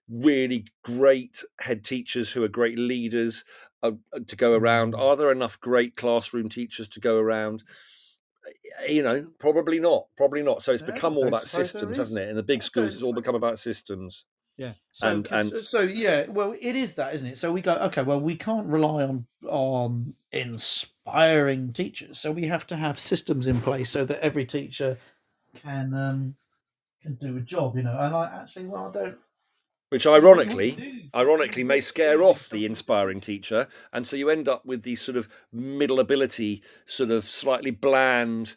[0.09, 3.45] really great head teachers who are great leaders
[3.83, 4.95] uh, uh to go around?
[4.95, 5.01] Mm.
[5.01, 7.63] Are there enough great classroom teachers to go around?
[8.89, 10.07] You know, probably not.
[10.17, 10.63] Probably not.
[10.63, 12.29] So it's Yeah, become all about systems, hasn't it?
[12.29, 14.25] In the big schools, it's all become about systems.
[14.57, 14.75] Yeah.
[14.93, 17.39] So, And- and- so yeah, well, it is that, isn't it?
[17.39, 22.67] So we go, okay, well, we can't rely on on inspiring teachers, so we have
[22.69, 24.99] to have systems in place so that every teacher
[25.55, 26.35] can um
[27.03, 27.99] can do a job, you know.
[27.99, 29.17] And I actually, well, I don't.
[29.91, 34.17] Which what you want to ironically, ironically may scare off the inspiring teacher and so
[34.17, 38.57] you end up with these sort of middle ability sort of slightly bland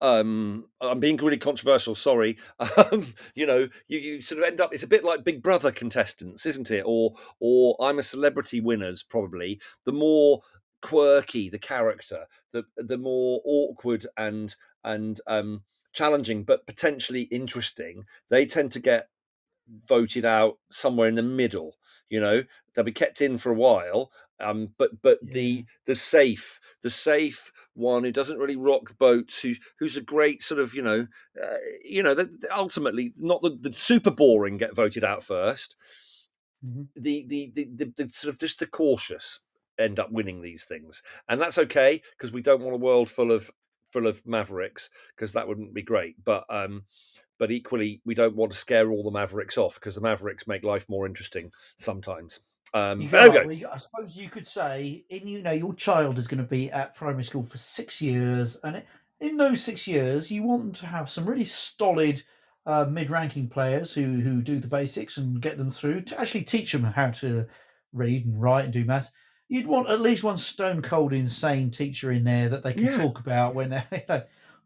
[0.00, 2.36] um i'm being really controversial sorry
[2.76, 5.72] um you know you, you sort of end up it's a bit like big brother
[5.72, 10.40] contestants isn't it or or i'm a celebrity winners probably the more
[10.80, 18.46] quirky the character the the more awkward and and um challenging but potentially interesting they
[18.46, 19.08] tend to get
[19.88, 21.76] voted out somewhere in the middle
[22.10, 22.42] you know
[22.74, 25.32] they'll be kept in for a while um but but Yeah.
[25.32, 30.02] the the safe the safe one who doesn't really rock the boat who who's a
[30.02, 31.06] great sort of you know
[31.42, 35.76] uh, you know the, the- ultimately not the, the super boring get voted out first
[36.62, 36.88] Mhm.
[36.94, 39.40] the, the the the the sort of just the cautious
[39.78, 43.32] end up winning these things and that's okay because we don't want a world full
[43.32, 43.50] of
[43.92, 46.84] full of mavericks because that wouldn't be great but um
[47.38, 50.64] but equally we don't want to scare all the mavericks off because the mavericks make
[50.64, 52.40] life more interesting sometimes
[52.74, 55.52] um You there we go, go well, I suppose you could say, in you know,
[55.52, 58.86] your child is going to be at primary school for six years, and it,
[59.20, 62.22] in those six years, you want them to have some really solid
[62.66, 66.72] uh, mid-ranking players who who do the basics and get them through to actually teach
[66.72, 67.46] them how to
[67.92, 69.10] read and write and do maths.
[69.52, 72.96] You'd want at least one stone cold insane teacher in there that they can Yeah.
[72.96, 74.24] talk about when they.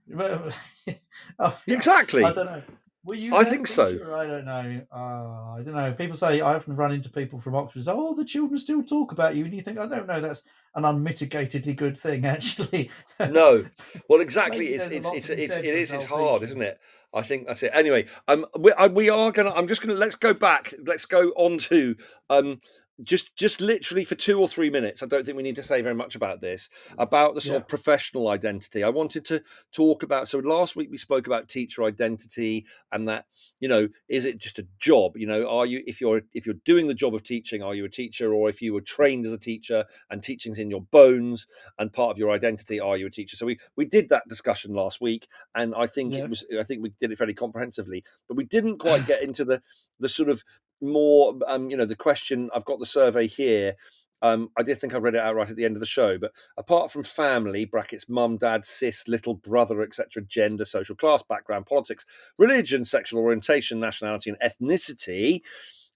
[1.40, 2.62] Oh, exactly I don't know.
[3.02, 3.34] Were you?
[3.34, 3.84] I think so.
[3.84, 4.82] I don't know.
[4.92, 5.92] Uh, I don't know.
[5.92, 7.84] People say I often run into people from Oxford.
[7.84, 10.20] say, Oh, the children still talk about you, and you think I don't know.
[10.20, 10.44] That's
[10.76, 12.90] an unmitigatedly good thing, actually.
[13.18, 13.66] no
[14.08, 16.78] well exactly it's it's it's it's it is it's hard isn't it
[17.14, 20.14] i think that's it anyway um we, I, we are gonna i'm just gonna let's
[20.14, 21.96] go back let's go on to
[22.28, 22.60] um
[23.02, 25.82] just just literally for two or three minutes i don't think we need to say
[25.82, 26.94] very much about this mm.
[26.98, 27.60] about the sort Yeah.
[27.60, 28.82] of professional identity.
[28.82, 33.26] I wanted to talk about so last week we spoke about teacher identity and that
[33.60, 35.16] you know is it just a job?
[35.16, 37.84] You know are you if you're if you're doing the job of teaching are you
[37.84, 38.32] a teacher?
[38.32, 41.46] Or if you were trained as a teacher and teaching's in your bones
[41.78, 43.36] and part of your identity are you a teacher?
[43.36, 46.24] So we we did that discussion last week and i think Yeah.
[46.24, 49.44] it was i think we did it fairly comprehensively but we didn't quite get into
[49.44, 49.62] the
[50.00, 50.42] the sort of
[50.80, 53.74] more um you know the question i've got the survey here
[54.22, 56.18] um, I did think I read it out right at the end of the show,
[56.18, 61.66] but apart from family, brackets, mum, dad, sis, little brother, etc., gender, social class, background,
[61.66, 62.06] politics,
[62.38, 65.42] religion, sexual orientation, nationality, and ethnicity,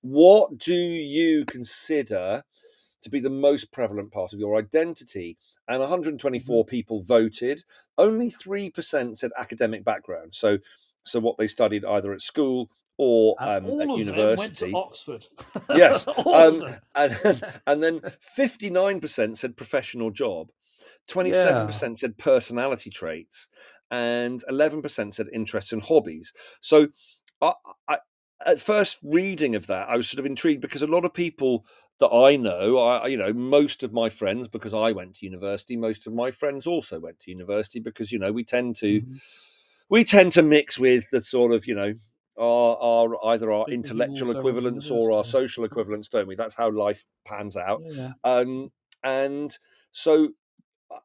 [0.02, 2.44] what do you consider
[3.02, 5.38] to be the most prevalent part of your identity?
[5.66, 7.64] And 124 people voted.
[7.96, 10.34] Only 3% said academic background.
[10.34, 10.58] So,
[11.04, 12.70] so what they studied either at school
[13.02, 14.30] or um, all at of university.
[14.30, 15.26] them went to Oxford.
[15.74, 16.62] Yes, um,
[16.94, 20.50] and and then fifty nine percent said professional job,
[21.08, 23.48] twenty seven percent said personality traits,
[23.90, 26.34] and eleven percent said interests and hobbies.
[26.60, 26.88] So,
[27.40, 27.54] I,
[27.88, 27.98] I,
[28.44, 31.64] at first reading of that, I was sort of intrigued because a lot of people
[32.00, 35.74] that I know, I you know, most of my friends because I went to university,
[35.76, 39.20] most of my friends also went to university because you know we tend to Mhm.
[39.88, 41.94] we tend to mix with the sort of you know
[42.38, 46.34] our, our either our intellectual also went to equivalents or our social equivalents don't we
[46.36, 48.12] that's how life pans out Yeah.
[48.24, 48.70] um
[49.02, 49.56] and
[49.92, 50.30] so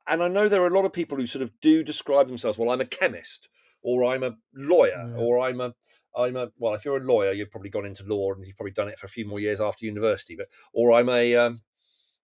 [0.08, 2.58] and i know there are a lot of people who sort of do describe themselves
[2.58, 3.50] well i'm a chemist
[3.82, 5.16] or i'm a lawyer Yeah.
[5.18, 5.74] or i'm a
[6.16, 8.72] i'm a well if you're a lawyer you've probably gone into law and you've probably
[8.72, 11.62] done it for a few more years after university but or i'm a um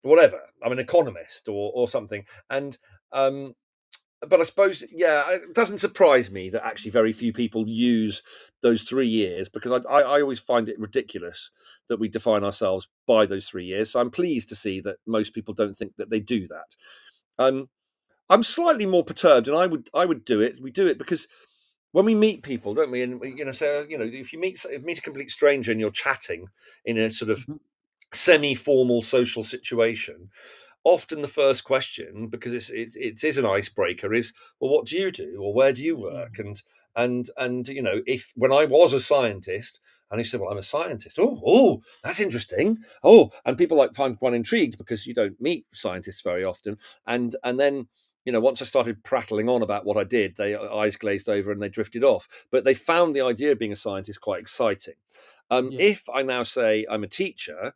[0.01, 2.77] whatever i'm an economist or or something and
[3.11, 3.53] um
[4.25, 8.21] but I suppose, yeah, it doesn't surprise me that actually very few people use
[8.61, 11.51] those three years because I, I, I always find it ridiculous
[11.87, 13.91] that we define ourselves by those three years.
[13.91, 16.75] So I'm pleased to see that most people don't think that they do that.
[17.39, 17.69] Um,
[18.29, 20.59] I'm slightly more perturbed, and I would I would do it.
[20.61, 21.27] We do it because
[21.91, 23.03] when we meet people, don't we?
[23.03, 25.79] And we, you know, so you know, if you meet meet a complete stranger and
[25.79, 26.47] you're chatting
[26.85, 27.59] in a sort of Mhm.
[28.13, 30.29] semi-formal social situation,
[30.85, 34.97] often the first question, because it's, it, it is an icebreaker, is well, what do
[34.97, 36.63] you do, or where do you work, and
[36.95, 40.57] and and you know, if when I was a scientist, and he said, well, I'm
[40.57, 41.19] a scientist.
[41.19, 42.77] Oh, oh, that's interesting.
[43.03, 47.35] Oh, and people like find one intrigued because you don't meet scientists very often, and
[47.43, 47.87] and then.
[48.27, 51.51] You know, once I started prattling on about what I did, they eyes glazed over
[51.51, 52.27] and they drifted off.
[52.51, 54.95] But they found the idea of being a scientist quite exciting.
[55.51, 55.91] Um, Yeah.
[55.91, 57.73] If I now say I'm a teacher,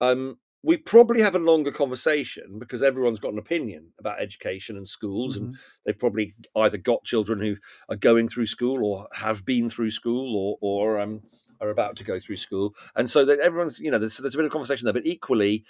[0.00, 4.88] um, we probably have a longer conversation because everyone's got an opinion about education and
[4.88, 5.58] schools, and Mhm.
[5.84, 7.56] they've probably either got children who
[7.90, 11.22] are going through school or have been through school or or um,
[11.60, 14.38] are about to go through school, and so that everyone's you know there's, there's a
[14.38, 15.64] bit of conversation there, but equally,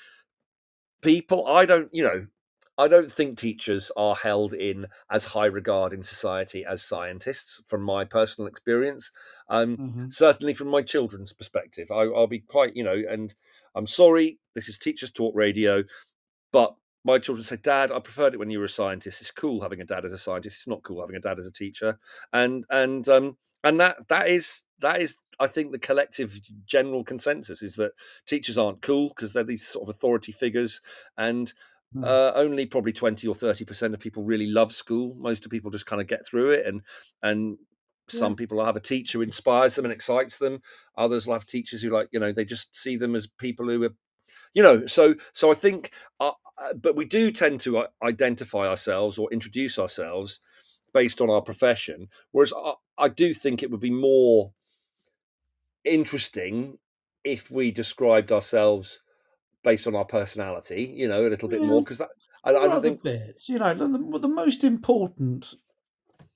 [1.03, 2.27] people I don't you know
[2.77, 7.83] I don't think teachers are held in as high regard in society as scientists, from
[7.83, 9.13] my personal experience.
[9.49, 10.13] Um, Mhm.
[10.13, 11.91] certainly from my children's perspective.
[11.91, 13.35] I, I'll be quite, you know, and
[13.75, 15.85] I'm sorry, this is Teachers Talk Radio,
[16.53, 19.21] but my children say, Dad, I preferred it when you were a scientist.
[19.21, 20.57] It's cool having a dad as a scientist.
[20.59, 21.99] It's not cool having a dad as a teacher.
[22.33, 27.63] And and um and that that is that is I think the collective general consensus
[27.63, 27.93] is that
[28.27, 30.81] teachers aren't cool because they're these sort of authority figures
[31.19, 31.53] and
[31.95, 32.05] Mm.
[32.05, 35.71] uh, only probably 20 or 30 percent of people really love school most of people
[35.71, 36.83] just kind of get through it and
[37.23, 37.59] and
[38.09, 38.37] some Yeah.
[38.37, 40.61] people will have a teacher who inspires them and excites them
[40.99, 43.83] others will have teachers who like you know they just see them as people who
[43.85, 43.95] are
[44.55, 48.67] you know so so i think uh, uh, but we do tend to uh, identify
[48.69, 50.41] ourselves or introduce ourselves
[50.93, 54.53] based on our profession whereas I, I do think it would be more
[55.85, 56.79] interesting
[57.25, 59.01] if we described ourselves
[59.65, 62.01] based on our personality you know a little bit more because
[62.45, 63.49] I, I don't think bits.
[63.49, 65.55] You know, the, the the most important,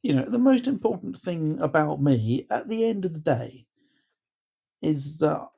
[0.03, 3.67] you know, the most important thing about me at the end of the day
[4.81, 5.49] is that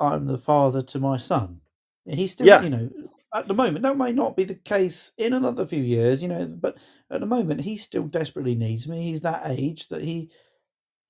[0.00, 1.60] I'm the father to my son.
[2.06, 2.62] He's still, Yeah.
[2.62, 2.90] you know,
[3.34, 6.46] at the moment, that may not be the case in another few years, you know,
[6.46, 6.76] but
[7.10, 9.02] at the moment, he still desperately needs me.
[9.02, 10.30] He's that age that he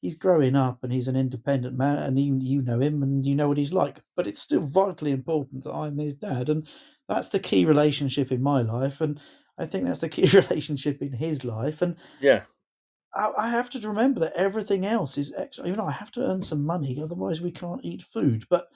[0.01, 3.35] he's growing up and he's an independent man, and you you know him and you
[3.35, 4.01] know what he's like.
[4.17, 6.69] But it's still vitally important that I'm his dad, and
[7.09, 9.21] that's the key relationship in my life, and
[9.59, 11.83] I think that's the key relationship in his life.
[11.83, 12.43] And yeah
[13.15, 15.67] I, I have to remember that everything else is extra.
[15.67, 18.45] You know, I have to earn some money, otherwise we can't eat food.
[18.49, 18.69] But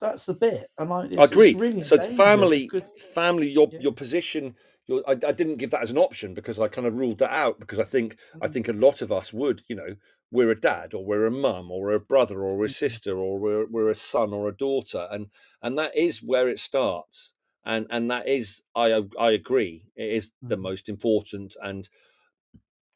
[0.00, 1.54] that's the bit, and I it's, I agree.
[1.54, 2.70] Really so family,
[3.14, 3.80] family, your Yeah.
[3.80, 4.54] your position.
[4.90, 7.58] I, I didn't give that as an option because I kind of ruled that out
[7.60, 8.52] because I think I Mm.
[8.52, 9.62] think a lot of us would.
[9.68, 9.96] You know,
[10.30, 12.74] we're a dad or we're a mum or we're a brother or we're a Mhm.
[12.74, 15.28] sister or we're we're a son or a daughter, and
[15.62, 17.34] and that is where it starts.
[17.64, 19.90] And and that is I I agree.
[19.96, 20.62] It is the Mhm.
[20.62, 21.88] most important and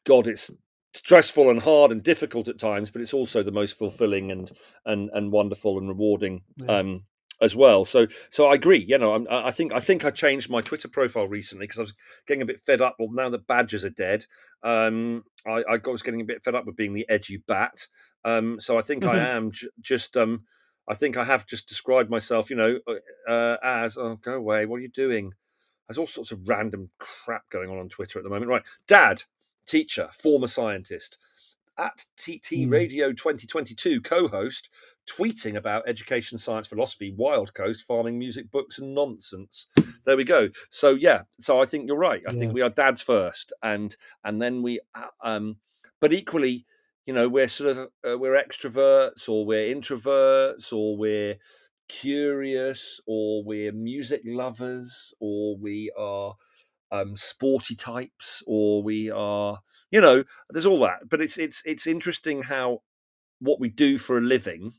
[0.05, 0.51] God, it's
[0.93, 4.51] stressful and hard and difficult at times, but it's also the most fulfilling and
[4.85, 6.79] and and wonderful and rewarding Yeah.
[6.79, 7.05] um,
[7.41, 7.85] as well.
[7.85, 8.83] So so I agree.
[8.87, 11.83] You know, I'm, I think I think I changed my Twitter profile recently because I
[11.83, 11.93] was
[12.27, 12.95] getting a bit fed up.
[12.99, 14.25] Well, now that badgers are dead,
[14.63, 17.87] um, I, I got- was getting a bit fed up with being the edgy bat.
[18.25, 20.17] Um, so I think I am j- just.
[20.17, 20.43] Um,
[20.87, 24.65] I think I have just described myself, you know, uh, uh, as oh, go away.
[24.65, 25.33] What are you doing?
[25.87, 28.49] There's all sorts of random crap going on on Twitter at the moment.
[28.49, 29.21] Right, Dad,
[29.67, 31.19] teacher, former scientist,
[31.77, 32.71] at TT Mm.
[32.71, 34.69] Radio 2022 co-host,
[35.09, 39.67] tweeting about education, science, philosophy, Wild Coast, farming, music, books, and nonsense.
[40.05, 40.49] There we go.
[40.69, 42.21] So yeah, so I think you're right.
[42.27, 42.39] I Yeah.
[42.39, 45.57] think we are dads first, and and then we, uh, um,
[45.99, 46.65] but equally,
[47.05, 51.37] you know, we're sort of uh, we're extroverts or we're introverts or we're
[51.89, 56.35] curious or we're music lovers or we are
[56.91, 59.59] um, sporty types or we are
[59.91, 62.79] you know there's all that but it's it's it's interesting how
[63.39, 64.73] what we do for a living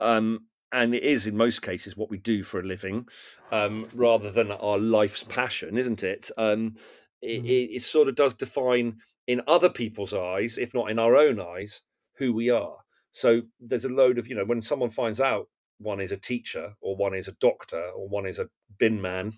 [0.00, 0.40] um
[0.72, 3.06] and it is in most cases what we do for a living
[3.52, 6.74] um rather than our life's passion isn't it um
[7.22, 7.46] it, Mhm.
[7.46, 11.40] it, it sort of does define in other people's eyes if not in our own
[11.40, 11.82] eyes
[12.18, 12.76] who we are
[13.12, 16.74] so there's a load of you know when someone finds out one is a teacher
[16.80, 19.32] or one is a doctor or one is a bin man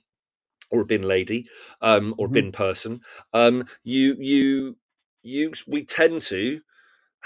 [0.70, 1.46] or a bin lady
[1.80, 2.32] um, or a Mhm.
[2.32, 3.00] bin person
[3.32, 4.76] um, you you
[5.22, 6.60] you we tend to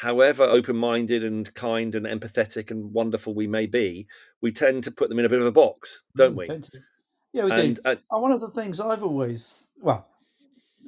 [0.00, 4.06] however open-minded and kind and empathetic and wonderful we may be
[4.40, 6.46] we tend to put them in a bit of a box don't Mm, we.
[7.34, 7.82] Yeah, we and do.
[7.84, 10.08] uh, And one of the things I've always, well,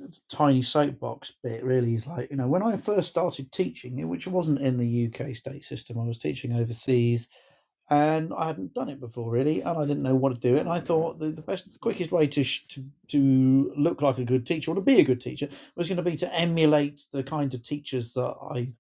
[0.03, 4.09] it's a tiny soapbox bit really is like, you know, when I first started teaching,
[4.09, 7.29] which wasn't in the UK state system, I was teaching overseas
[7.91, 10.57] and I hadn't done it before really, and I didn't know what to do.
[10.57, 14.25] And I thought the, the best, quickest way to, sh- to to look like a
[14.25, 17.23] good teacher or to be a good teacher was going to be to emulate the
[17.23, 18.73] kind of teachers that I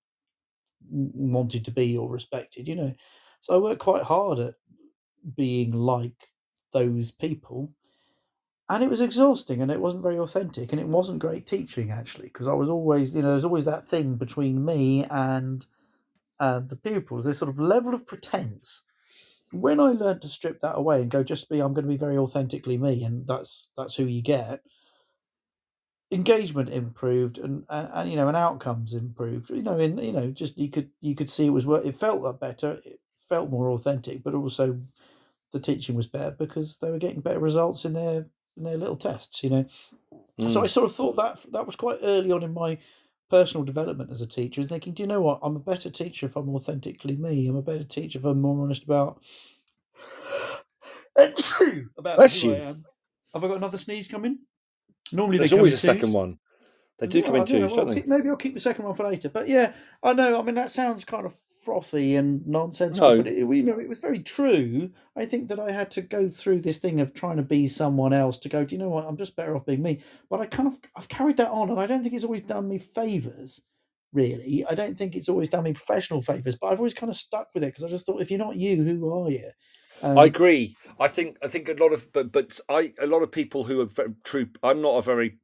[0.90, 2.94] wanted to be or respected, you know.
[3.40, 4.54] So I worked quite hard at
[5.36, 6.28] being like
[6.72, 7.72] those people
[8.68, 12.26] and it was exhausting and it wasn't very authentic and it wasn't great teaching actually
[12.26, 15.66] because i was always you know there's always that thing between me and
[16.40, 18.82] and the pupils this sort of level of pretense
[19.52, 21.96] when i learned to strip that away and go just be i'm going to be
[21.96, 24.60] very authentically me and that's that's who you get
[26.12, 30.30] engagement improved and, and, and you know and outcomes improved you know in you know
[30.30, 34.22] just you could you could see it was it felt better it felt more authentic
[34.22, 34.78] but also
[35.52, 38.26] the teaching was better because they were getting better results in their
[38.58, 39.64] in their little tests you know?
[40.38, 40.50] Mm.
[40.50, 42.76] so i sort of thought that that was quite early on in my
[43.30, 45.38] personal development as a teacher is thinking do you know what?
[45.42, 47.48] I'm a better teacher if i'm authentically me.
[47.48, 49.22] I'm a better teacher if i'm more honest about
[51.96, 52.52] about Bless you.
[52.52, 52.76] have
[53.34, 54.38] i got another sneeze coming
[55.12, 56.38] Normally, there's always a second one.
[56.98, 57.94] They do come in twos, well, don't they?
[57.96, 59.28] Keep, maybe I'll keep the second one for later.
[59.28, 60.38] But yeah, I know.
[60.38, 63.16] I mean, that sounds kind of frothy and nonsensical, no.
[63.18, 64.90] but it, you know, it was very true.
[65.16, 68.12] I think that I had to go through this thing of trying to be someone
[68.12, 68.64] else to go.
[68.64, 69.06] Do you know what?
[69.06, 70.00] I'm just better off being me.
[70.30, 72.68] But I kind of I've carried that on, and I don't think it's always done
[72.68, 73.60] me favors.
[74.12, 77.16] Really, I don't think it's always done me professional favors, but I've always kind of
[77.16, 79.50] stuck with it because I just thought, if you're not you, who are you?
[80.03, 80.76] Um, I agree.
[81.00, 83.80] I think I think a lot of but but I a lot of people who
[83.80, 84.46] are very true.
[84.62, 85.38] I'm not a very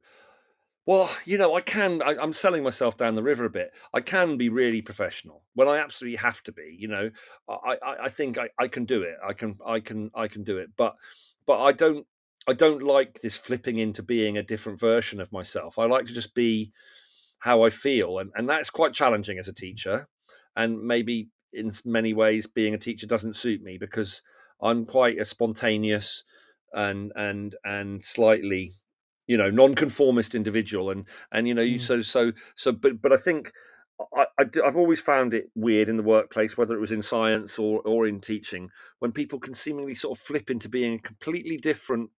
[0.89, 2.01] well, you know, I can.
[2.01, 3.75] I, am selling myself down the river a bit.
[3.93, 6.75] I can be really professional when I absolutely have to be.
[6.79, 7.11] You know,
[7.47, 9.17] I, I, I think I, I can do it.
[9.23, 10.69] I can, I can, I can do it.
[10.75, 10.95] But,
[11.45, 12.07] but I don't,
[12.47, 15.77] I don't like this flipping into being a different version of myself.
[15.77, 16.71] I like to just be
[17.37, 20.07] how I feel, and and that's quite challenging as a teacher.
[20.55, 24.23] And maybe in many ways, being a teacher doesn't suit me because
[24.61, 26.23] I'm quite a spontaneous
[26.73, 28.73] and and and slightly
[29.27, 31.81] you know non-conformist individual and and you know you mm.
[31.81, 33.51] so so so but but i think
[34.15, 37.59] I, I, have always found it weird in the workplace, whether it was in science
[37.59, 41.57] or, or in teaching, when people can seemingly sort of flip into being a completely
[41.57, 42.09] different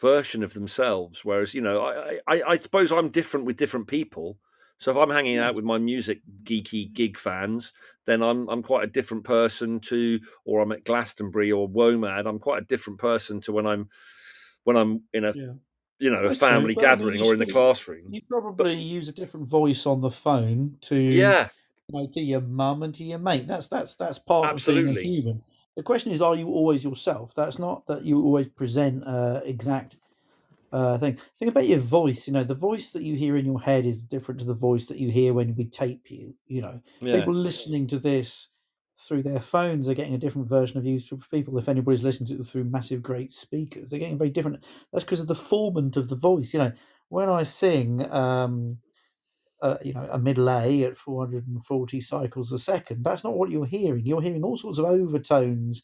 [0.00, 1.24] version of themselves.
[1.24, 4.38] Whereas, you know, I, I, I suppose I'm different with different people,
[4.78, 5.56] so if I'm hanging out mm.
[5.56, 7.72] with my music geeky gig fans,
[8.06, 12.26] then I'm I'm quite a different person to, or I'm at Glastonbury or WOMAD.
[12.26, 13.88] I'm quite a different person to when I'm
[14.64, 15.52] when I'm in a yeah.
[15.98, 18.12] you know a That's family true, gathering I mean, or in the classroom.
[18.12, 21.48] You probably but, use a different voice on the phone to yeah.
[21.90, 23.46] You know, to your mum and to your mate.
[23.46, 24.90] That's that's that's part Absolutely.
[24.90, 25.42] of being a human.
[25.74, 27.34] The question is, are you always yourself?
[27.34, 29.96] That's not that you always present uh, exact
[30.72, 31.18] uh, thing.
[31.38, 32.26] Think about your voice.
[32.26, 34.86] You know, the voice that you hear in your head is different to the voice
[34.86, 36.34] that you hear when we tape you.
[36.46, 37.18] You know, yeah.
[37.18, 38.48] people listening to this
[39.00, 40.98] through their phones are getting a different version of you.
[40.98, 44.64] For people, if anybody's listening to it through massive, great speakers, they're getting very different.
[44.92, 46.52] That's because of the formant of the voice.
[46.52, 46.72] You know,
[47.08, 48.78] when I sing, um,
[49.62, 53.66] uh, you know, a middle A at 440 cycles a second, that's not what you're
[53.66, 54.04] hearing.
[54.04, 55.82] You're hearing all sorts of overtones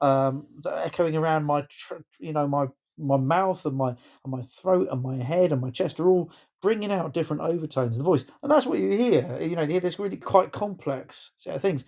[0.00, 2.66] um, that echoing around my, tr- you know, my
[2.98, 6.30] my mouth and my and my throat and my head and my chest are all
[6.62, 9.38] bringing out different overtones of the voice, and that's what you hear.
[9.40, 11.84] You know, you hear this really quite complex set of things.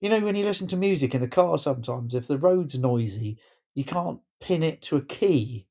[0.00, 3.38] You know, when you listen to music in the car, sometimes if the road's noisy,
[3.74, 5.66] you can't pin it to a key.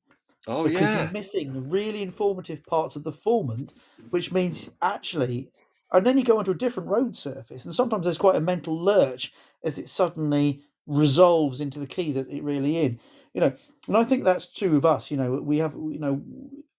[0.46, 3.72] Oh because yeah, you're missing the really informative parts of the formant,
[4.10, 5.50] which means actually,
[5.92, 8.82] and then you go onto a different road surface, and sometimes there's quite a mental
[8.82, 12.98] lurch as it suddenly resolves into the key that it really in
[13.34, 13.52] you know
[13.86, 16.22] and i think that's true of us you know we have you know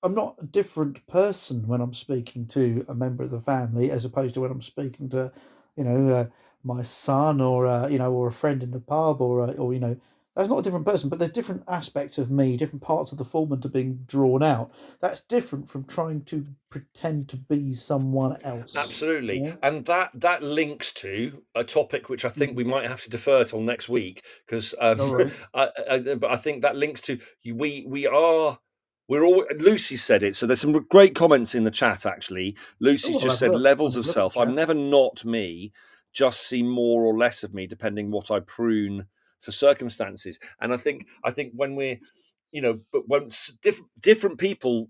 [0.04, 4.06] i'm not a different person when i'm speaking to a member of the family as
[4.06, 5.32] opposed to when i'm speaking to
[5.76, 6.26] you know uh,
[6.64, 9.74] my son or uh, you know or a friend in the pub or uh, or
[9.74, 9.98] you know
[10.36, 13.26] that's not a different person, but there's different aspects of me, different parts of the
[13.26, 14.72] formant are being drawn out.
[15.02, 18.76] That's different from trying to pretend to be someone else.
[18.78, 19.56] Absolutely, yeah?
[19.62, 22.56] and that that links to a topic which I think mm.
[22.56, 26.62] we might have to defer till next week because, um, I, I, but I think
[26.62, 28.58] that links to we we are
[29.10, 30.38] we're all Lucy said it.
[30.38, 32.06] So there's some great comments in the chat.
[32.06, 34.38] Actually, Lucy's oh, just said levels of self.
[34.38, 35.74] I'm never not me.
[36.14, 39.08] Just see more or less of me depending what I prune
[39.42, 40.40] for circumstances.
[40.60, 41.98] And I think I think when we're
[42.52, 43.30] you know, but when
[43.62, 44.90] different different people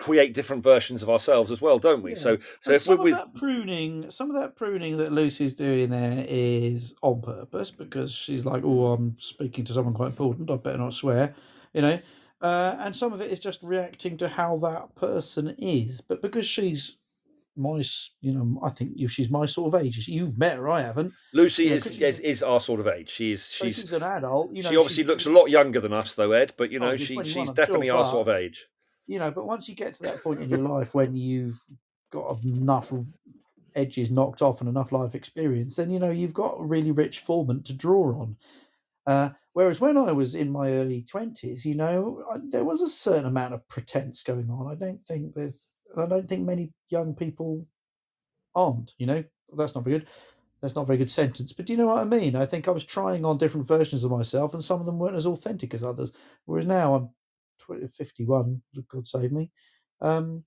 [0.00, 2.12] create different versions of ourselves as well, don't we?
[2.12, 2.16] Yeah.
[2.16, 5.90] So, so and if we're with that pruning, some of that pruning that Lucy's doing
[5.90, 10.50] there is on purpose because she's like, "Oh, I'm speaking to someone quite important.
[10.50, 11.34] I better not swear,"
[11.72, 11.98] you know.
[12.40, 16.00] Uh, and some of it is just reacting to how that person is.
[16.00, 16.96] But because she's
[17.60, 17.82] my,
[18.20, 20.08] you know, I think she's my sort of age.
[20.08, 21.12] You've met her, I haven't.
[21.34, 23.10] Lucy is, is is our sort of age.
[23.10, 24.52] She is she's, she's an adult.
[24.52, 26.54] You know, she obviously looks a lot younger than us, though, Ed.
[26.56, 28.66] But you know, oh, she she's definitely sure, our but, sort of age.
[29.06, 31.60] You know, but once you get to that point in your life when you've
[32.10, 32.92] got enough
[33.74, 37.24] edges knocked off and enough life experience, then you know you've got a really rich
[37.24, 38.36] formant to draw on.
[39.06, 42.88] Uh, whereas when I was in my early twenties, you know, I, there was a
[42.88, 44.70] certain amount of pretense going on.
[44.70, 47.66] I don't think there's I don't think many young people
[48.54, 48.94] aren't.
[48.98, 49.24] You know,
[49.56, 50.08] that's not very good.
[50.60, 51.52] That's not a very good sentence.
[51.52, 52.36] But do you know what I mean?
[52.36, 55.16] I think I was trying on different versions of myself, and some of them weren't
[55.16, 56.12] as authentic as others.
[56.44, 59.50] Whereas now I'm 51, God save me.
[60.00, 60.44] Um,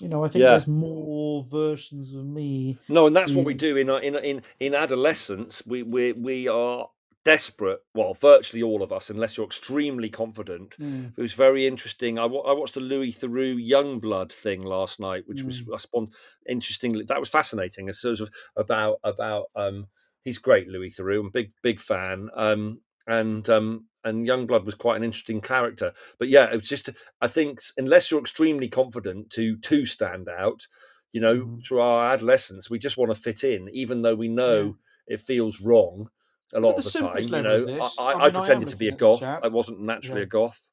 [0.00, 0.50] you know, I think Yeah.
[0.50, 2.78] there's more versions of me.
[2.88, 5.64] No, and that's what we do in our- in in in adolescence.
[5.66, 6.88] We we we are
[7.24, 7.80] desperate.
[7.94, 10.78] Well, virtually all of us, unless you're extremely confident.
[10.78, 12.18] Mm, It was very interesting.
[12.18, 15.74] I, I watched the Louis Theroux Yungblud thing last night, which was Mm.
[15.74, 16.12] I spawned
[16.48, 17.04] interestingly.
[17.04, 17.88] That was fascinating.
[17.88, 19.86] It's sort of about about um
[20.24, 21.20] he's great, Louis Theroux.
[21.20, 22.28] I'm a big big fan.
[22.34, 25.92] Um and um and Yungblud was quite an interesting character.
[26.18, 30.66] But yeah, it was just I think unless you're extremely confident to to stand out,
[31.12, 31.62] you know, Mhm.
[31.66, 35.60] through our adolescence, we just want to fit in, even though we know it feels
[35.60, 36.08] wrong
[36.54, 37.18] a lot of the time.
[37.22, 39.18] You know, this, I, I I, I mean, I pretended to be a looking at
[39.20, 39.44] the goth.
[39.44, 40.24] I wasn't naturally Yeah.
[40.24, 40.68] a goth.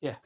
[0.00, 0.16] Yeah.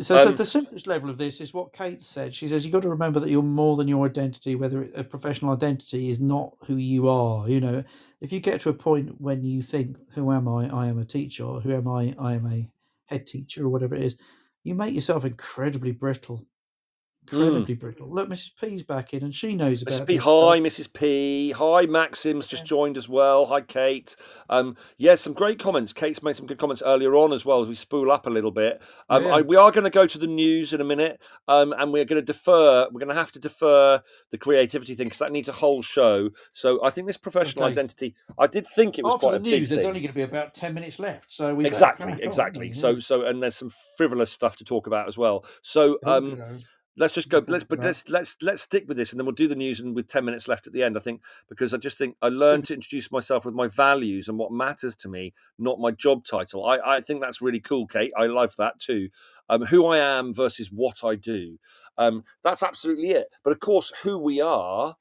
[0.00, 2.34] So, so Um, the simplest level of this is what Kate said.
[2.34, 4.54] She says you've got to remember that you're more than your identity.
[4.54, 7.48] Whether a professional identity is not who you are.
[7.48, 7.84] You know,
[8.20, 10.68] if you get to a point when you think, "Who am I?
[10.68, 11.44] I am a teacher.
[11.44, 12.14] Or, Who am I?
[12.18, 12.70] I am a
[13.06, 14.16] head teacher, or whatever it is."
[14.62, 16.46] You make yourself incredibly brittle.
[17.30, 18.12] Incredibly brittle.
[18.12, 18.50] Look, Mrs.
[18.60, 20.06] P's back in, and she knows about Mrs.
[20.06, 20.66] P, this hi, stuff.
[20.66, 20.92] Mrs.
[20.92, 21.50] P.
[21.52, 23.46] Hi, Maxim's just joined as well.
[23.46, 24.16] Hi, Kate.
[24.50, 25.92] Um, yeah, some great comments.
[25.92, 28.50] Kate's made some good comments earlier on as well as we spool up a little
[28.50, 28.82] bit.
[29.08, 29.36] Um, Yeah.
[29.36, 32.04] I, we are going to go to the news in a minute, um, and we're
[32.04, 32.86] going to defer.
[32.90, 34.00] We're going to have to defer
[34.30, 36.28] the creativity thing because that needs a whole show.
[36.52, 37.72] So I think this professional Okay.
[37.72, 38.14] identity.
[38.38, 39.88] I did think it was After quite the a big news, there's thing.
[39.88, 42.72] only going to be about ten minutes left, so we better exactly, on, exactly.
[42.72, 45.44] So, so, and there's some frivolous stuff to talk about as well.
[45.62, 46.58] So, Oh, um.
[46.98, 49.48] Let's just go let's but let's let's let's stick with this and then we'll do
[49.48, 51.96] the news and with 10 minutes left at the end i think because i just
[51.96, 55.78] think i learned to introduce myself with my values and what matters to me not
[55.80, 56.66] my job title.
[56.66, 58.12] I i think that's really cool kate.
[58.16, 59.08] I love that too.
[59.48, 61.58] Um who i am versus what i do.
[61.96, 63.28] Um that's absolutely it.
[63.44, 64.96] But of course who we are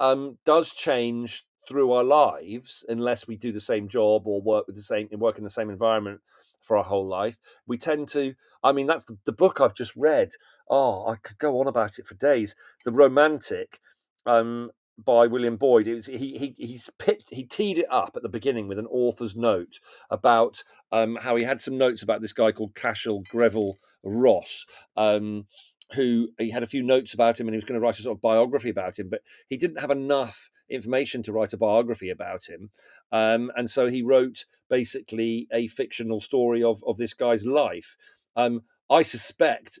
[0.00, 4.76] um does change through our lives unless we do the same job or work with
[4.76, 6.20] the same work in the same environment
[6.62, 7.38] for our whole life.
[7.66, 10.30] We tend to i mean that's the, the book i've just read
[10.68, 12.54] oh i could go on about it for days.
[12.84, 13.80] The romantic
[14.24, 18.22] um by william boyd it was he he he's pitched he teed it up at
[18.22, 19.78] the beginning with an author's note
[20.10, 24.64] about um how he had some notes about this guy called cashel greville ross
[24.96, 25.46] um
[25.94, 28.02] who he had a few notes about him and he was going to write a
[28.02, 32.10] sort of biography about him but he didn't have enough information to write a biography
[32.10, 32.70] about him
[33.12, 37.96] um, and so he wrote basically a fictional story of, of this guy's life.
[38.34, 39.80] Um, i suspect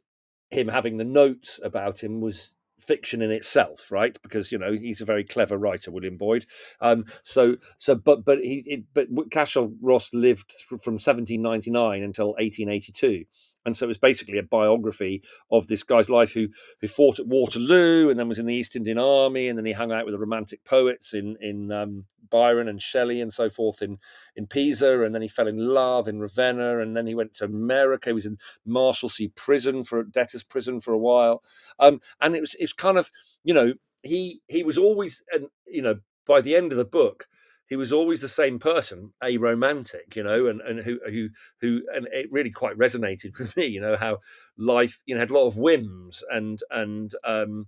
[0.50, 4.18] him having the notes about him was fiction in itself right?
[4.22, 6.44] Because you know he's a very clever writer william boyd.
[6.80, 12.28] Um so so but but he it, but cashel ross lived th- from 1799 until
[12.38, 13.24] 1882
[13.66, 16.48] and so it was basically a biography of this guy's life who
[16.80, 19.72] who fought at Waterloo and then was in the East Indian Army and then he
[19.72, 23.82] hung out with the Romantic poets in in um, Byron and Shelley and so forth
[23.82, 23.98] in
[24.36, 27.44] in Pisa and then he fell in love in Ravenna and then he went to
[27.44, 28.10] America.
[28.10, 31.42] He was in Marshalsea prison for debtors prison for a while,
[31.78, 33.10] um, and it was it's kind of
[33.44, 35.96] you know he he was always and you know
[36.26, 37.26] by the end of the book
[37.68, 41.28] he was always the same person, a romantic, you know, and, and who who
[41.60, 44.18] who and it really quite resonated with me, you know, how
[44.56, 47.66] life, you know, had a lot of whims and and um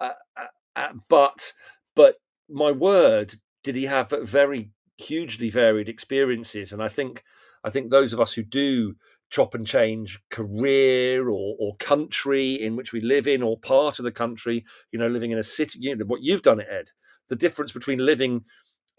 [0.00, 1.52] uh, uh, uh, but
[1.94, 2.16] but
[2.48, 7.22] my word, did he have very hugely varied experiences, and I think
[7.64, 8.94] I think those of us who do
[9.28, 14.04] chop and change career or, or country in which we live in or part of
[14.04, 16.92] the country you know living in a city you know what you've done it ed
[17.28, 18.44] the difference between living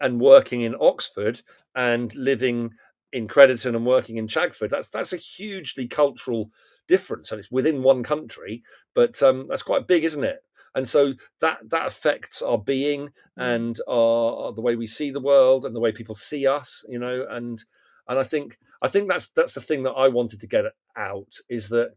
[0.00, 1.40] and working in Oxford
[1.74, 2.70] and living
[3.12, 4.70] in Crediton and working in Chagford.
[4.70, 6.50] That's that's a hugely cultural
[6.86, 8.62] difference, and it's within one country,
[8.94, 10.40] but um, that's quite big, isn't it?
[10.74, 15.64] And so that that affects our being and our, the way we see the world
[15.64, 17.26] and the way people see us, you know.
[17.30, 17.62] And
[18.06, 20.64] and I think I think that's that's the thing that I wanted to get
[20.96, 21.94] out is that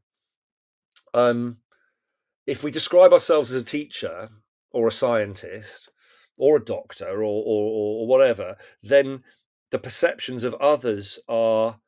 [1.14, 1.58] um,
[2.48, 4.30] if we describe ourselves as a teacher
[4.72, 5.90] or a scientist
[6.38, 9.22] or a doctor or, or, or whatever, then
[9.72, 11.80] the perceptions of others are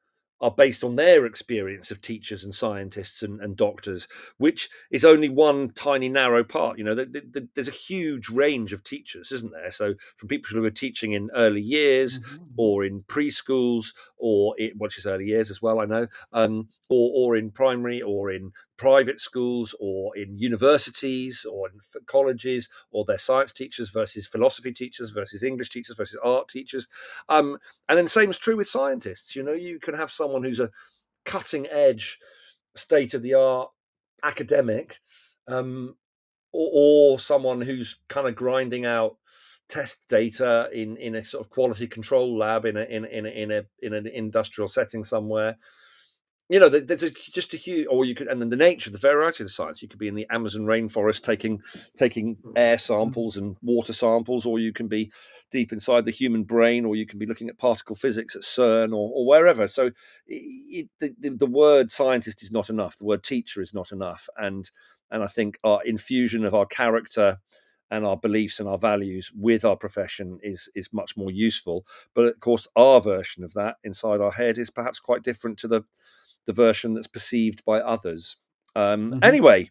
[0.44, 5.30] are based on their experience of teachers and scientists and, and doctors, which is only
[5.30, 6.78] one tiny narrow part.
[6.78, 9.72] You know, the, the, the, there's a huge range of teachers, isn't there?
[9.72, 12.48] So from people who are teaching in early years Mhm.
[12.58, 17.12] or in preschools or in, which is early years as well, I know, um, or
[17.16, 23.18] or in primary or in private schools or in universities or in colleges or their
[23.18, 26.88] science teachers versus philosophy teachers versus English teachers versus art teachers.
[27.30, 29.36] Um, and then same is true with scientists.
[29.36, 30.72] You know, you can have someone who's a
[31.26, 32.18] cutting edge,
[32.76, 33.70] state of the art
[34.24, 35.00] academic,
[35.48, 35.96] um,
[36.52, 39.18] or, or someone who's kind of grinding out
[39.70, 43.30] test data in in a sort of quality control lab in a in in a,
[43.30, 45.58] in a in an industrial setting somewhere
[46.50, 48.98] you know, there's a, just a huge, or you could, and then the nature, the
[48.98, 49.82] variety of the science.
[49.82, 51.62] You could be in the Amazon rainforest taking
[51.96, 52.52] taking mm-hmm.
[52.58, 55.12] air samples and water samples, or you can be
[55.52, 58.90] deep inside the human brain, or you can be looking at particle physics at CERN
[58.90, 59.70] or, or wherever.
[59.70, 59.92] So,
[60.28, 62.98] it, the, the word scientist is not enough.
[62.98, 64.70] The word teacher is not enough, and
[65.12, 67.38] and I think our infusion of our character
[67.90, 71.86] and our beliefs and our values with our profession is is much more useful.
[72.14, 75.70] But of course, our version of that inside our head is perhaps quite different to
[75.70, 75.84] the
[76.46, 78.38] the version that's perceived by others.
[78.76, 79.20] Um, mm-hmm.
[79.24, 79.70] Anyway,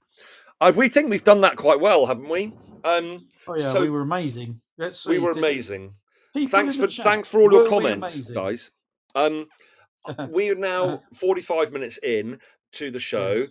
[0.60, 2.52] I, we think we've done that quite well, haven't we?
[2.84, 4.60] Um, oh yeah, so we were amazing.
[4.78, 5.94] Let's see, we were amazing.
[6.34, 8.70] Thanks for thanks for all your comments, guys.
[9.14, 9.46] Um,
[10.30, 12.38] we are now 45 minutes in
[12.72, 13.32] to the show.
[13.32, 13.48] Yes.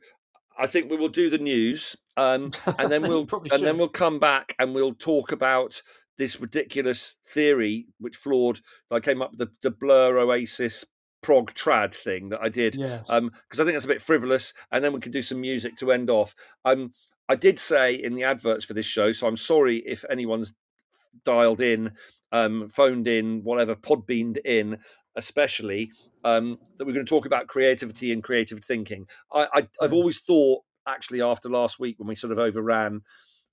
[0.57, 3.61] I think we will do the news, um, and then we'll and should.
[3.61, 5.81] then we'll come back and we'll talk about
[6.17, 8.59] this ridiculous theory which flawed.
[8.91, 10.85] I came up with the, the Blur Oasis
[11.21, 13.09] prog trad thing that I did because yes.
[13.09, 15.91] um, I think that's a bit frivolous, and then we can do some music to
[15.91, 16.35] end off.
[16.65, 16.93] Um,
[17.29, 20.53] I did say in the adverts for this show, so I'm sorry if anyone's
[21.23, 21.91] dialed in,
[22.31, 24.77] um, phoned in, whatever, podbeaned in,
[25.15, 25.91] especially
[26.23, 29.07] um, that we're going to talk about creativity and creative thinking.
[29.31, 33.01] I, I, I've always thought, actually, after last week when we sort of overran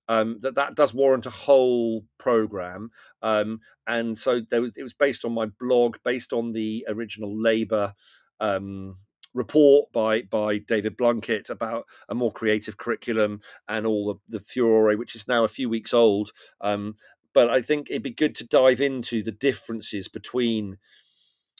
[0.08, 2.90] um, that that does warrant a whole program.
[3.22, 7.94] Um, and so was, it was based on my blog, based on the original Labour
[8.40, 8.96] um,
[9.34, 14.96] report by by David Blunkett about a more creative curriculum and all the, the furore,
[14.96, 16.32] which is now a few weeks old.
[16.60, 16.96] Um,
[17.34, 20.78] but I think it'd be good to dive into the differences between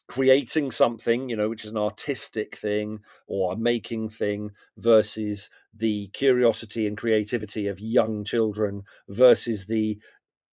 [0.08, 6.08] creating something, you know, which is an artistic thing or a making thing versus the
[6.08, 9.98] curiosity and creativity of young children versus the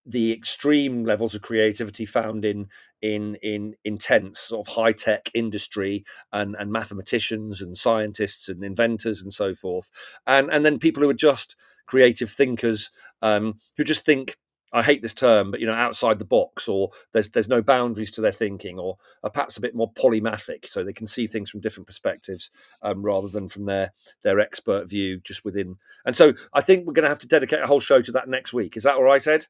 [0.06, 2.68] the extreme levels of creativity found in
[3.02, 9.22] in in intense sort of high tech industry and and mathematicians and scientists and inventors
[9.22, 9.90] and so forth.
[10.28, 11.56] And and then people who are just
[11.88, 12.92] creative thinkers
[13.22, 14.36] um, who just think
[14.76, 18.12] I hate this term, but you know, outside the box, or there's there's no boundaries
[18.12, 18.98] to their thinking, or
[19.32, 22.52] perhaps a bit more polymathic, so they can see things from different perspectives
[22.82, 25.78] um, rather than from their their expert view just within.
[26.06, 28.28] And so, I think we're going to have to dedicate a whole show to that
[28.28, 28.76] next week.
[28.76, 29.46] Is that all right, Ed?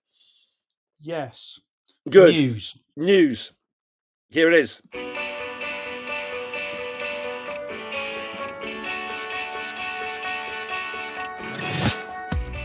[1.00, 1.60] Yes.
[2.08, 2.78] Good news.
[2.96, 3.52] News.
[4.30, 4.82] Here it is.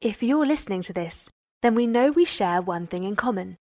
[0.00, 1.28] If you're listening to this,
[1.60, 3.58] then we know we share one thing in common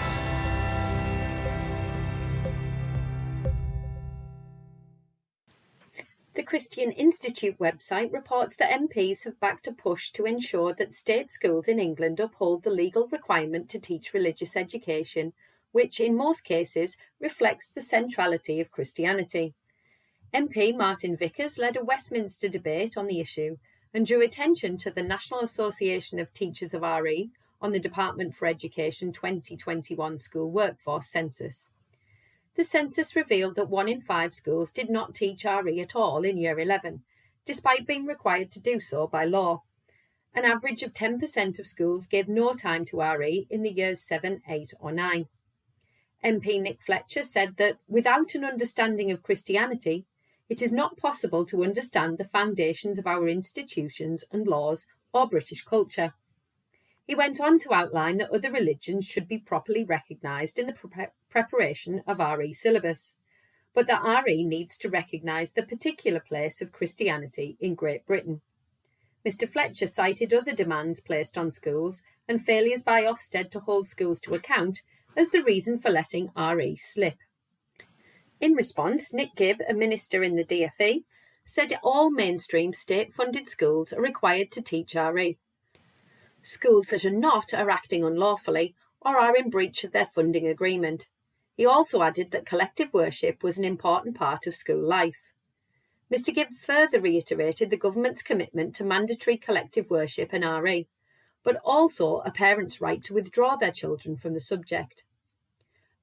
[6.42, 11.68] Christian Institute website reports that MPs have backed a push to ensure that state schools
[11.68, 15.32] in England uphold the legal requirement to teach religious education,
[15.72, 19.54] which in most cases reflects the centrality of Christianity.
[20.34, 23.56] MP Martin Vickers led a Westminster debate on the issue
[23.94, 27.30] and drew attention to the National Association of Teachers of RE
[27.62, 31.70] on the Department for Education 2021 school workforce census.
[32.56, 36.38] The census revealed that one in five schools did not teach RE at all in
[36.38, 37.02] Year 11,
[37.44, 39.64] despite being required to do so by law.
[40.34, 44.40] An average of 10% of schools gave no time to RE in the years 7,
[44.48, 45.28] 8, or 9.
[46.24, 50.06] MP Nick Fletcher said that without an understanding of Christianity,
[50.48, 55.62] it is not possible to understand the foundations of our institutions and laws or British
[55.62, 56.14] culture.
[57.06, 60.72] He went on to outline that other religions should be properly recognised in the
[61.36, 63.12] preparation of RE syllabus.
[63.74, 68.40] but that RE needs to recognise the particular place of Christianity in Great Britain.
[69.22, 74.18] Mr Fletcher cited other demands placed on schools and failures by Ofsted to hold schools
[74.20, 74.80] to account
[75.14, 77.18] as the reason for letting RE slip.
[78.40, 81.04] In response, Nick Gibb, a minister in the DFE,
[81.44, 85.36] said all mainstream state funded schools are required to teach RE.
[86.40, 91.08] Schools that are not are acting unlawfully or are in breach of their funding agreement.
[91.56, 95.32] He also added that collective worship was an important part of school life.
[96.12, 100.86] Mr Gibb further reiterated the government's commitment to mandatory collective worship and RE,
[101.42, 105.04] but also a parent's right to withdraw their children from the subject.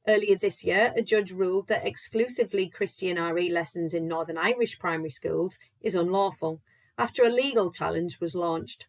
[0.07, 5.11] Earlier this year, a judge ruled that exclusively Christian RE lessons in Northern Irish primary
[5.11, 6.61] schools is unlawful
[6.97, 8.87] after a legal challenge was launched.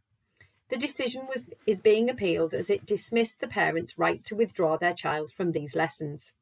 [0.71, 4.95] The decision was, is being appealed as it dismissed the parents' right to withdraw their
[4.95, 6.33] child from these lessons.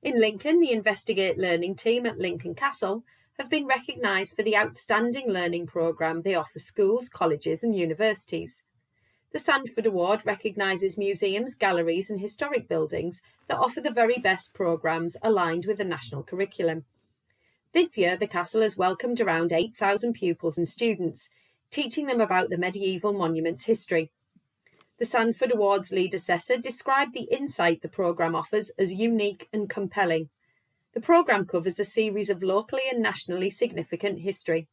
[0.00, 3.02] In Lincoln, the Investigate Learning team at Lincoln Castle
[3.36, 8.62] have been recognised for the outstanding learning programme they offer schools, colleges, and universities.
[9.32, 15.16] The Sandford Award recognises museums, galleries, and historic buildings that offer the very best programmes
[15.20, 16.84] aligned with the national curriculum.
[17.72, 21.28] This year, the castle has welcomed around 8,000 pupils and students,
[21.70, 24.12] teaching them about the medieval monument's history.
[24.98, 30.28] The Sandford Awards lead assessor described the insight the programme offers as unique and compelling.
[30.92, 34.66] The programme covers a series of locally and nationally significant history,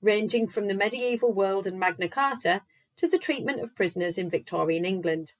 [0.00, 2.62] ranging from the medieval world and Magna Carta
[2.96, 5.32] to the treatment of prisoners in Victorian England,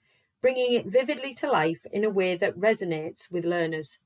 [0.43, 4.01] bringing it vividly to life in a way that resonates with learners.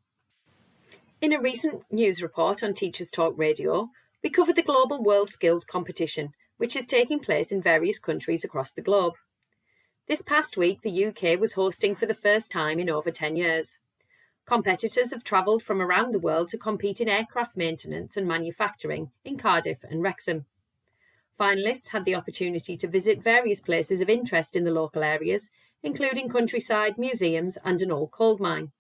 [1.23, 3.89] In a recent news report on Teachers Talk Radio,
[4.23, 8.73] we covered the Global World Skills Competition, which is taking place in various countries across
[8.73, 9.15] the globe.
[10.09, 13.79] This past week, the UK was hosting for the first time in over 10 years.
[14.47, 19.39] Competitors have travelled from around the world to compete in aircraft maintenance and manufacturing in
[19.39, 20.47] Cardiff and Wrexham.
[21.39, 25.51] Finalists had the opportunity to visit various places of interest in the local areas,
[25.83, 28.73] including countryside, museums, and an old coal mine.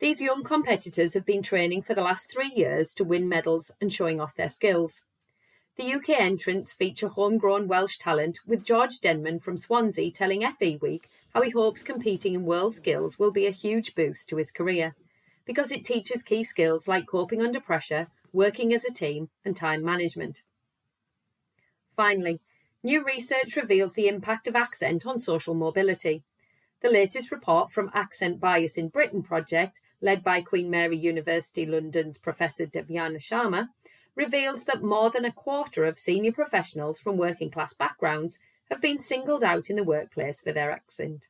[0.00, 3.92] These young competitors have been training for the last three years to win medals and
[3.92, 5.02] showing off their skills.
[5.76, 11.08] The UK entrants feature homegrown Welsh talent, with George Denman from Swansea telling FE Week
[11.32, 14.94] how he hopes competing in world skills will be a huge boost to his career,
[15.46, 19.82] because it teaches key skills like coping under pressure, working as a team, and time
[19.82, 20.42] management.
[21.96, 22.40] Finally,
[22.82, 26.22] new research reveals the impact of accent on social mobility.
[26.82, 32.18] The latest report from Accent Bias in Britain project, led by Queen Mary University London's
[32.18, 33.68] Professor Devyani Sharma,
[34.14, 38.38] reveals that more than a quarter of senior professionals from working class backgrounds
[38.70, 41.26] have been singled out in the workplace for their accent.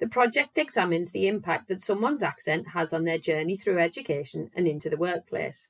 [0.00, 4.66] The project examines the impact that someone's accent has on their journey through education and
[4.66, 5.68] into the workplace.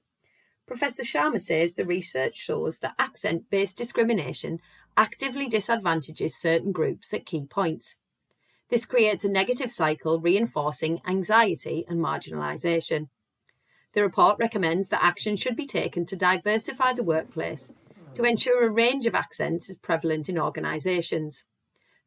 [0.66, 4.60] Professor Sharma says the research shows that accent based discrimination
[4.96, 7.96] actively disadvantages certain groups at key points.
[8.70, 13.08] This creates a negative cycle reinforcing anxiety and marginalisation.
[13.94, 17.72] The report recommends that action should be taken to diversify the workplace
[18.14, 21.44] to ensure a range of accents is prevalent in organisations.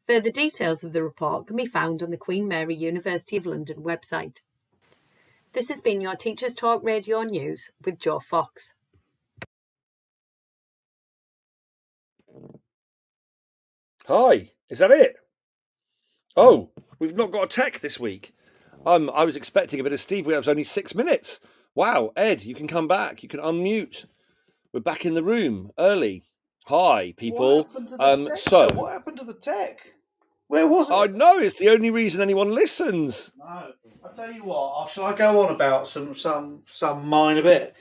[0.06, 3.78] Further details of the report can be found on the Queen Mary University of London
[3.78, 4.38] website.
[5.54, 8.74] This has been your Teachers Talk Radio News with Joe Fox.
[14.06, 15.16] Hi, is that it?
[16.36, 18.34] Oh, we've not got a tech this week.
[18.86, 20.26] Um, I was expecting a bit of Steve.
[20.26, 21.40] We have only six minutes.
[21.78, 23.22] Wow, Ed, you can come back.
[23.22, 24.06] You can unmute.
[24.72, 26.24] We're back in the room early.
[26.66, 27.68] Hi, people.
[28.00, 29.78] Um, so what happened to the tech?
[30.48, 30.92] Where was it?
[30.92, 33.30] I know it's the only reason anyone listens.
[33.38, 34.90] No, I tell you what.
[34.90, 37.76] Shall I go on about some some some minor bit?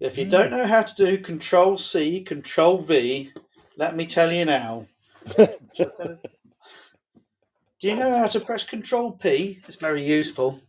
[0.00, 3.30] If you don't know how to do Control C, Control V,
[3.76, 4.86] let me tell you now.
[5.36, 5.48] do
[7.78, 9.60] you know how to press Control P?
[9.68, 10.62] It's very useful.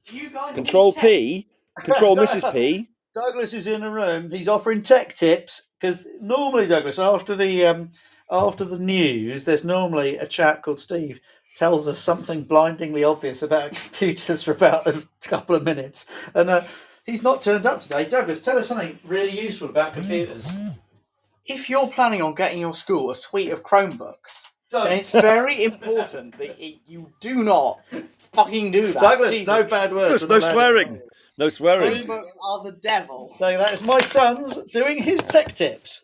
[0.54, 1.48] Control P,
[1.80, 2.52] Control Mrs.
[2.54, 2.90] P.
[3.14, 4.32] Douglas is in the room.
[4.32, 7.92] He's offering tech tips because normally, Douglas, after the um,
[8.32, 11.20] after the news, there's normally a chap called Steve
[11.56, 16.64] tells us something blindingly obvious about computers for about a couple of minutes, and uh,
[17.06, 18.06] he's not turned up today.
[18.06, 20.50] Douglas, tell us something really useful about computers.
[21.46, 25.64] If you're planning on getting your school a suite of Chromebooks, Doug- then it's very
[25.66, 27.82] important that y- you do not
[28.34, 29.02] fucking do that.
[29.02, 29.48] Douglas, Jesus.
[29.48, 30.22] no bad words.
[30.22, 31.02] There's no swearing.
[31.38, 32.04] No swearing.
[32.08, 33.34] Chromebooks are the devil.
[33.38, 36.04] So that is my son's doing his tech tips.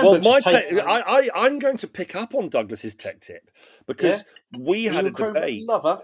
[0.00, 1.02] Well, my tech, I,
[1.34, 3.50] I, I'm going to pick up on Douglas's tech tip
[3.86, 4.24] because
[4.58, 5.68] we had a debate.
[5.68, 6.02] Lover.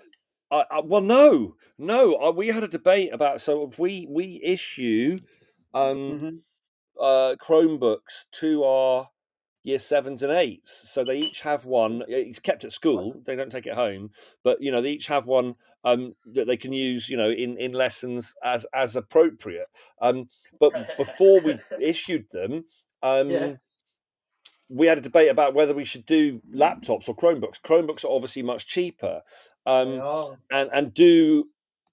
[0.50, 2.16] I, I, well, no, no.
[2.16, 5.18] I, we had a debate about so if we we issue
[5.74, 6.38] um, Mhm.
[7.00, 9.08] uh, Chromebooks to our
[9.66, 12.02] year sevens and eights, so they each have one.
[12.08, 14.10] It's kept at school; they don't take it home,
[14.44, 17.56] but you know they each have one um, that they can use, you know, in,
[17.58, 19.66] in lessons as as appropriate.
[20.00, 20.28] Um,
[20.60, 22.64] but before we issued them,
[23.02, 23.52] um, Yeah.
[24.68, 27.60] we had a debate about whether we should do laptops or Chromebooks.
[27.60, 29.22] Chromebooks are obviously much cheaper.
[29.66, 29.98] Um,
[30.52, 31.46] and and do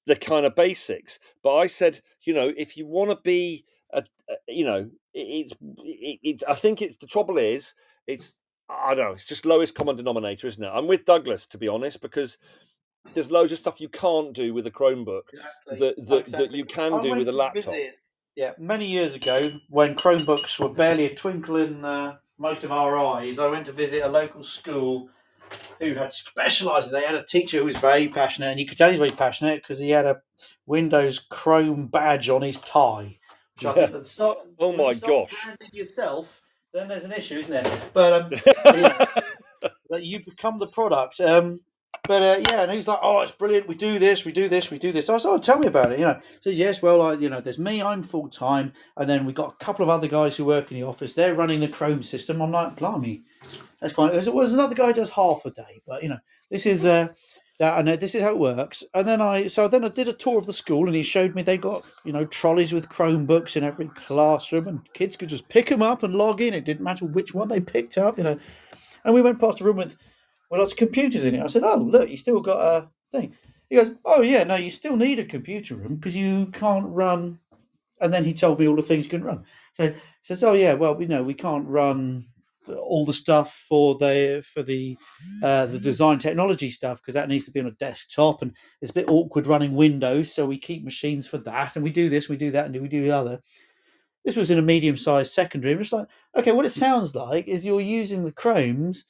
[0.05, 1.17] the kind of basics.
[1.41, 5.53] But I said, you know, if you want to be, a, a- you know, it's
[5.79, 6.43] it, it's.
[6.43, 7.73] I think it's the trouble is
[8.07, 8.37] it's.
[8.69, 9.11] I don't know.
[9.11, 10.71] It's just lowest common denominator, isn't it?
[10.73, 12.37] I'm with Douglas to be honest because
[13.13, 15.77] there's loads of stuff you can't do with a Chromebook Exactly.
[15.79, 17.65] that that, that you can I do with a laptop.
[17.65, 17.99] visit-
[18.35, 22.97] yeah, many years ago, when Chromebooks were barely a twinkle in uh, most of our
[22.97, 25.09] eyes, I went to visit a local school
[25.79, 26.89] who had specialised.
[26.89, 29.15] They had a teacher who was very passionate, and you could tell he was very
[29.15, 30.21] passionate because he had a
[30.65, 33.19] Windows Chrome badge on his tie.
[33.63, 35.33] Which I think at the start, Oh my gosh.
[35.71, 36.41] yourself,
[36.73, 37.79] then there's an issue, isn't there?
[37.93, 38.31] But um,
[38.65, 39.05] yeah,
[39.89, 41.19] that you become the product.
[41.19, 41.59] Um,
[42.05, 43.67] but uh, yeah, and he's like, "Oh, it's brilliant.
[43.67, 45.93] We do this, we do this, we do this." I said, "Oh, tell me about
[45.93, 47.81] it." You know, says, "Yes, well, I, you know, there's me.
[47.81, 50.79] I'm full time, and then we got a couple of other guys who work in
[50.79, 51.13] the office.
[51.13, 53.23] They're running the Chrome system." I'm like, "Blimey,
[53.79, 56.65] that's quite." There's, there's another guy who does half a day, but you know, this
[56.65, 57.07] is uh,
[57.63, 58.83] that, and this is how it works.
[58.93, 61.33] And then I, so then I did a tour of the school, and he showed
[61.33, 65.47] me they got you know trolleys with Chromebooks in every classroom, and kids could just
[65.47, 66.53] pick them up and log in.
[66.53, 68.37] It didn't matter which one they picked up, you know.
[69.05, 69.95] And we went past a room with
[70.49, 71.43] with lots of computers in it.
[71.43, 73.33] I said, "Oh, look, you still got a thing."
[73.69, 77.39] He goes, "Oh yeah, no, you still need a computer room because you can't run."
[78.01, 79.45] And then he told me all the things you can run.
[79.75, 82.25] So he says, "Oh yeah, well, we know we can't run
[82.69, 84.97] all the stuff for the for the
[85.41, 88.91] uh, the design technology stuff because that needs to be on a desktop and it's
[88.91, 90.33] a bit awkward running Windows.
[90.33, 92.87] So we keep machines for that, and we do this, we do that, and we
[92.87, 93.39] do the other."
[94.25, 95.73] This was in a medium-sized secondary.
[95.73, 96.07] I'm just like,
[96.37, 99.03] okay, what it sounds like is you're using the Chromes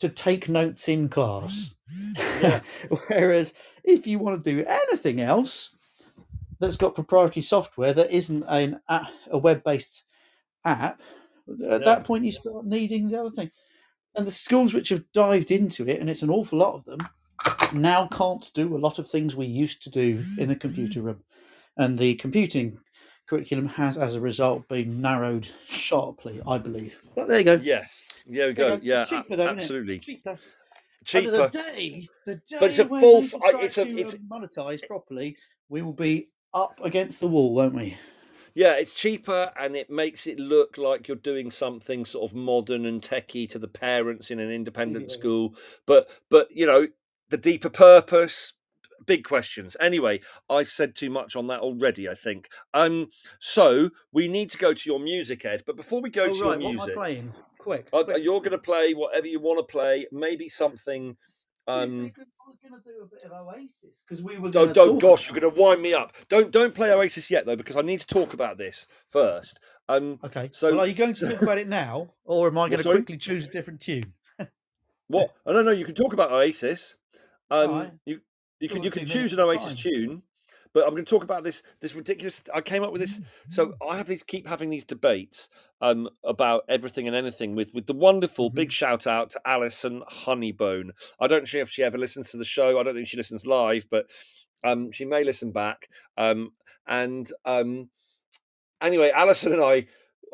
[0.00, 1.74] to take notes in class.
[3.08, 5.70] Whereas if you want to do anything else
[6.60, 10.04] that's got proprietary software that isn't an a, a web-based
[10.64, 11.00] app,
[11.48, 11.78] at Yeah.
[11.78, 13.50] that point you start needing the other thing.
[14.14, 16.98] And the schools which have dived into it, and it's an awful lot of them,
[17.72, 21.22] now can't do a lot of things we used to do in a computer room.
[21.76, 22.78] And the computing
[23.28, 26.98] curriculum has, as a result, been narrowed sharply, I believe.
[27.14, 27.54] But there you go.
[27.62, 28.80] Yes, there we There go.
[28.82, 30.38] Yeah, cheaper though, absolutely Cheaper.
[31.04, 31.30] Cheaper.
[31.30, 34.14] The day, the day But it's a when full- people I- try it's a- it's-
[34.14, 35.36] um, monetized properly,
[35.68, 37.96] we will be up against the wall, won't we?
[38.58, 42.86] Yeah, it's cheaper and it makes it look like you're doing something sort of modern
[42.86, 45.14] and techie to the parents in an independent Yeah.
[45.14, 45.54] school.
[45.86, 46.88] But but you know,
[47.28, 48.54] the deeper purpose,
[49.06, 49.76] big questions.
[49.78, 52.48] Anyway, I've said too much on that already, I think.
[52.74, 55.62] Um so we need to go to your music, Ed.
[55.64, 57.34] But before we go oh, to right, your what am I music, playing?
[57.58, 57.88] Quick.
[57.92, 58.24] uh, quick.
[58.24, 61.16] you're gonna play whatever you want to play, maybe something
[61.68, 64.48] um I was going to do a bit of Oasis because we were.
[64.48, 66.14] Oh, don't, talk gosh, you're going to wind me up.
[66.28, 69.60] Don't, don't play Oasis yet though, because I need to talk about this first.
[69.88, 70.18] Um.
[70.24, 70.48] Okay.
[70.52, 72.82] So- well, are you going to talk about it now, or am I going to
[72.82, 72.96] sorry?
[72.98, 74.12] quickly choose a different tune?
[75.08, 75.30] what?
[75.46, 75.70] I don't know.
[75.72, 76.96] you can talk about Oasis.
[77.50, 77.92] Um, Alright.
[78.04, 78.20] you,
[78.60, 79.92] you Go can, you can choose an Oasis fine.
[79.92, 80.22] tune,
[80.74, 82.42] but I'm going to talk about this, this ridiculous.
[82.54, 83.20] I came up with this.
[83.48, 85.48] So I have these, keep having these debates
[85.80, 88.56] um, about everything and anything with, with the wonderful Mm-hmm.
[88.56, 90.90] big shout out to Alison Honeybone.
[91.20, 92.78] I don't know if she ever listens to the show.
[92.78, 94.06] I don't think she listens live, but
[94.64, 95.88] um, she may listen back.
[96.16, 96.52] Um,
[96.86, 97.90] and um,
[98.80, 99.86] anyway, Alison and I,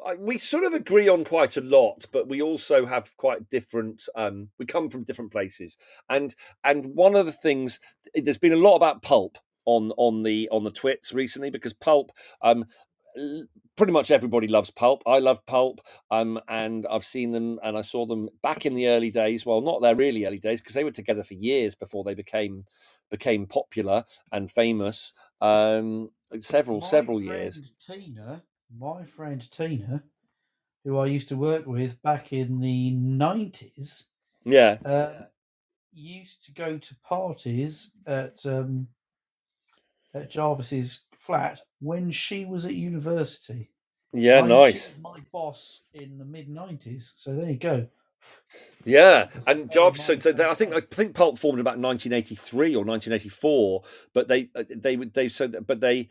[0.05, 4.05] I, we sort of agree on quite a lot, but we also have quite different.
[4.15, 5.79] Um, we come from different places,
[6.09, 7.81] and and one of the things
[8.15, 12.13] there's been a lot about pulp on on the on the twits recently because pulp.
[12.43, 12.65] Um,
[13.77, 15.03] pretty much everybody loves pulp.
[15.07, 18.89] I love pulp, um, and I've seen them, and I saw them back in the
[18.89, 19.47] early days.
[19.47, 22.65] Well, not their really early days because they were together for years before they became
[23.11, 25.13] became popular and famous.
[25.41, 26.11] Um,
[26.41, 27.73] several My several years.
[27.79, 28.43] Tina,
[28.77, 30.03] my friend Tina,
[30.85, 34.09] who I used to work with back in the nineties,
[34.45, 35.25] Yeah, uh,
[35.93, 38.89] used to go to parties at um,
[40.15, 43.71] at Jarvis's flat when she was at university.
[44.13, 44.97] yeah, I- nice.
[45.01, 47.13] my boss in the mid nineties.
[47.17, 47.87] So there you go.
[48.85, 50.05] Yeah, and Jarvis.
[50.05, 54.65] So, they, I think I think Pulp formed about 1983 or 1984, but they uh,
[54.69, 56.09] they would they so but they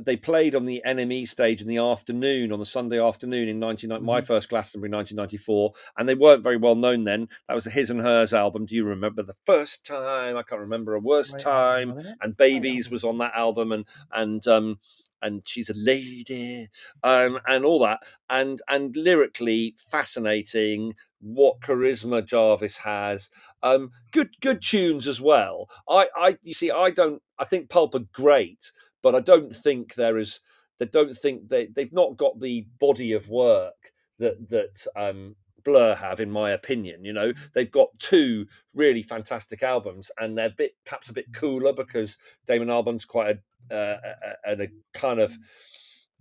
[0.00, 3.90] they played on the NME stage in the afternoon on the Sunday afternoon in 19,
[3.90, 4.04] mm-hmm.
[4.04, 7.28] my first Glastonbury 1994, and they weren't very well known then.
[7.48, 8.66] That was the His and Hers album.
[8.66, 10.36] Do you remember the first time?
[10.36, 12.00] I can't remember a worst right, time.
[12.20, 14.78] And Babies was on that album, and and um,
[15.22, 16.68] and she's a lady
[17.02, 23.30] um, and all that and and lyrically fascinating what charisma jarvis has
[23.62, 27.94] um, good good tunes as well i i you see i don't i think pulp
[27.94, 28.70] are great
[29.06, 30.40] but i don't think there is
[30.78, 35.94] they don't think they they've not got the body of work that that um, Blur
[35.96, 37.04] have, in my opinion.
[37.04, 41.32] You know, they've got two really fantastic albums, and they're a bit perhaps a bit
[41.34, 43.38] cooler because Damon Albarn's quite
[43.70, 43.98] a, uh,
[44.46, 45.36] a, a kind of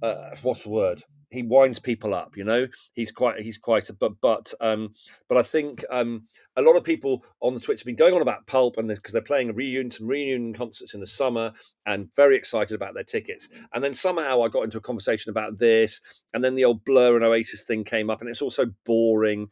[0.01, 1.03] uh, what's the word?
[1.35, 2.67] he winds people up you know?
[2.93, 4.93] He's quite he's quite a but but um
[5.27, 6.23] but i think um
[6.55, 9.11] a lot of people on the twitch have been going on about pulp and because
[9.11, 11.51] they're playing a reunion some reunion concerts in the summer
[11.85, 13.49] and very excited about their tickets.
[13.73, 16.01] And then somehow i got into a conversation about this
[16.33, 19.47] and then the old blur and oasis thing came up and it's also boring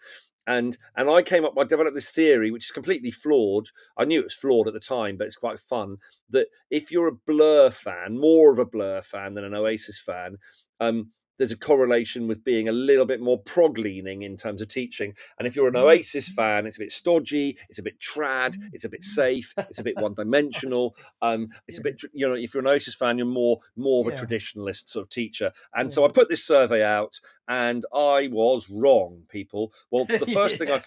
[0.47, 3.69] and and I came up, I developed this theory, which is completely flawed.
[3.97, 5.97] I knew it was flawed at the time, but it's quite fun.
[6.29, 10.37] That if you're a Blur fan, more of a Blur fan than an Oasis fan,
[10.79, 11.11] um,
[11.43, 15.13] there's a correlation with being a little bit more prog leaning in terms of teaching.
[15.37, 16.35] And if you're an Oasis mm.
[16.35, 19.83] fan, it's a bit stodgy, it's a bit trad, it's a bit safe, it's a
[19.83, 20.95] bit one dimensional.
[21.21, 24.07] Um, it's a bit, you know, if you're an Oasis fan, you're more more of
[24.07, 24.23] a yeah.
[24.23, 25.51] traditionalist sort of teacher.
[25.75, 25.95] And yeah.
[25.95, 27.19] so I put this survey out,
[27.49, 29.73] and I was wrong, people.
[29.91, 30.57] Well, the first yeah.
[30.59, 30.79] thing I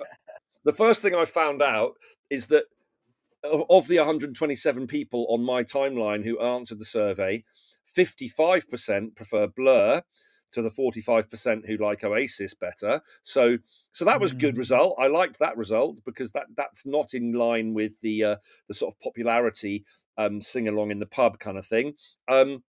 [0.64, 1.98] the first thing I found out
[2.30, 2.64] is that
[3.44, 7.44] of, of the 127 people on my timeline who answered the survey,
[7.86, 10.02] 55% prefer Blur,
[10.52, 13.00] to the 45% who like Oasis better.
[13.24, 13.58] So
[13.92, 14.58] so that was a good mm.
[14.58, 14.96] result.
[14.98, 18.36] I liked that result because that that's not in line with the uh,
[18.68, 19.84] the sort of popularity
[20.18, 21.94] um, sing along in the pub kind of thing.
[22.28, 22.62] Um,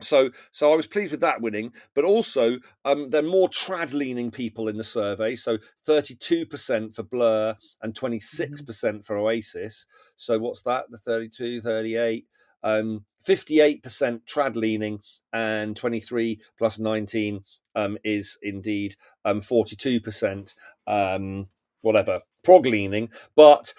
[0.00, 3.92] so, so I was pleased with that winning, but also um, there are more trad
[3.92, 5.36] leaning people in the survey.
[5.36, 8.66] So, thirty-two percent for Blur and twenty-six mm-hmm.
[8.66, 9.86] percent for Oasis.
[10.16, 10.86] So, what's that?
[10.90, 12.26] The 32, 38.
[12.62, 13.82] Um, 58%
[14.24, 15.00] trad leaning
[15.32, 17.44] and 23 plus 19
[17.74, 20.54] um, is indeed um, 42%
[20.86, 21.48] um,
[21.80, 23.10] whatever prog leaning.
[23.36, 23.72] But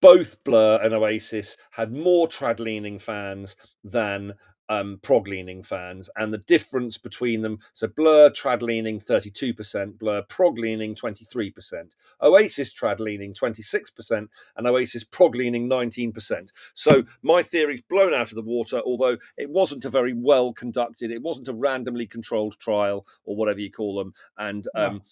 [0.00, 4.34] both blur and oasis had more trad leaning fans than
[4.72, 7.58] um, prog leaning fans, and the difference between them.
[7.74, 15.04] So Blur trad leaning 32%, Blur prog leaning 23%, Oasis trad leaning 26%, and Oasis
[15.04, 16.50] prog leaning 19%.
[16.74, 21.10] So my theory's blown out of the water, although it wasn't a very well conducted,
[21.10, 25.02] it wasn't a randomly controlled trial or whatever you call them, and um,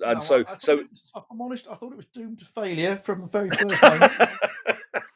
[0.00, 3.00] and no, so I, so was, I'm honest, I thought it was doomed to failure
[3.02, 4.28] from the very first time.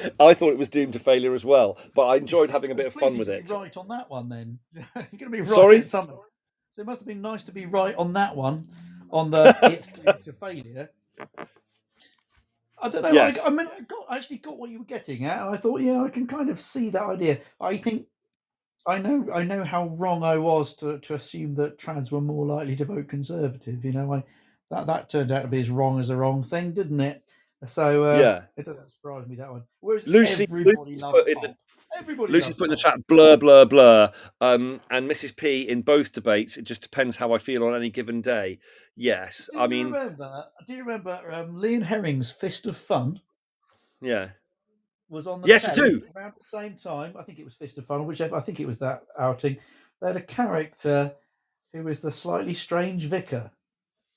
[0.20, 2.86] I thought it was doomed to failure as well, but I enjoyed having a bit
[2.86, 3.50] of fun with it.
[3.50, 5.50] Right on that one, then you're going to be right.
[5.50, 6.16] Sorry, something.
[6.72, 8.68] So it must have been nice to be right on that one,
[9.10, 10.90] on the it's doomed to failure.
[12.80, 13.12] I don't know.
[13.12, 13.44] Yes.
[13.44, 15.42] I, I mean, I, got, I actually got what you were getting at.
[15.42, 17.38] I thought, yeah, I can kind of see that idea.
[17.60, 18.06] I think
[18.86, 22.46] I know I know how wrong I was to, to assume that trans were more
[22.46, 23.84] likely to vote conservative.
[23.84, 24.24] You know, I
[24.70, 27.22] that that turned out to be as wrong as a wrong thing, didn't it?
[27.66, 29.62] So uh, yeah, it doesn't surprise me that one.
[29.80, 31.54] Whereas Lucy, everybody Lucy's put in the,
[31.96, 34.10] everybody Lucy's put in the chat blur blur blur.
[34.40, 36.56] Um, and Mrs P in both debates.
[36.56, 38.58] It just depends how I feel on any given day.
[38.96, 40.44] Yes, do I mean, remember?
[40.66, 43.20] Do you remember um, Lee and Herring's Fist of Fun?
[44.00, 44.30] Yeah,
[45.08, 46.02] was on the yes, I do.
[46.16, 48.34] Around the same time, I think it was Fist of Fun, whichever.
[48.34, 49.56] I think it was that outing.
[50.00, 51.12] They had a character
[51.72, 53.52] who was the slightly strange vicar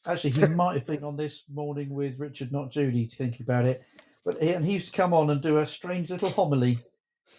[0.08, 3.84] Actually, he might have been on this morning with Richard, not Judy, thinking about it.
[4.24, 6.78] But he, and he used to come on and do a strange little homily,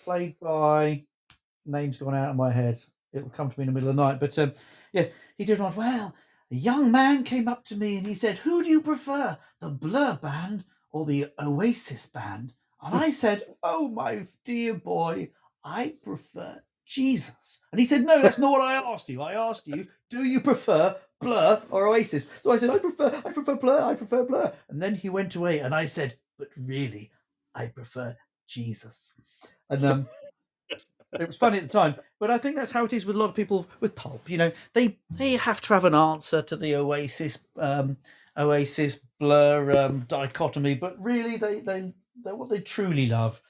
[0.04, 1.04] played by
[1.64, 2.82] names gone out of my head.
[3.12, 4.18] It will come to me in the middle of the night.
[4.18, 4.52] But um,
[4.92, 5.76] yes, he did one.
[5.76, 6.14] Well,
[6.50, 9.70] a young man came up to me and he said, "Who do you prefer, the
[9.70, 12.52] Blur band or the Oasis band?"
[12.82, 15.30] And I said, "Oh my dear boy,
[15.62, 19.22] I prefer Jesus." And he said, "No, that's not what I asked you.
[19.22, 22.26] I asked you, do you prefer Blur or Oasis.
[22.42, 24.52] So I said, I prefer, I prefer Blur, I prefer Blur.
[24.68, 27.10] And then he went away, and I said, but really,
[27.54, 28.16] I prefer
[28.48, 29.14] Jesus.
[29.70, 30.08] And um,
[31.12, 33.18] it was funny at the time, but I think that's how it is with a
[33.18, 34.28] lot of people with pulp.
[34.28, 37.96] You know, they they have to have an answer to the Oasis, um,
[38.36, 41.92] Oasis Blur um, dichotomy, but really, they they
[42.24, 43.40] they what they truly love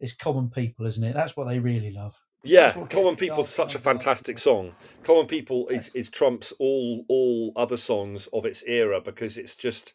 [0.00, 1.14] is common people, isn't it?
[1.14, 2.14] That's what they really love.
[2.46, 4.72] Yeah, Common People is such a fantastic song.
[5.02, 9.92] Common People is, is trumps all all other songs of its era because it's just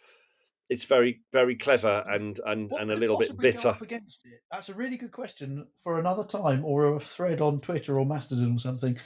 [0.70, 3.70] it's very very clever and and, What and a little bit bitter.
[3.70, 4.42] up against it?
[4.52, 8.56] That's a really good question for another time, or a thread on Twitter or Mastodon
[8.56, 8.98] or something.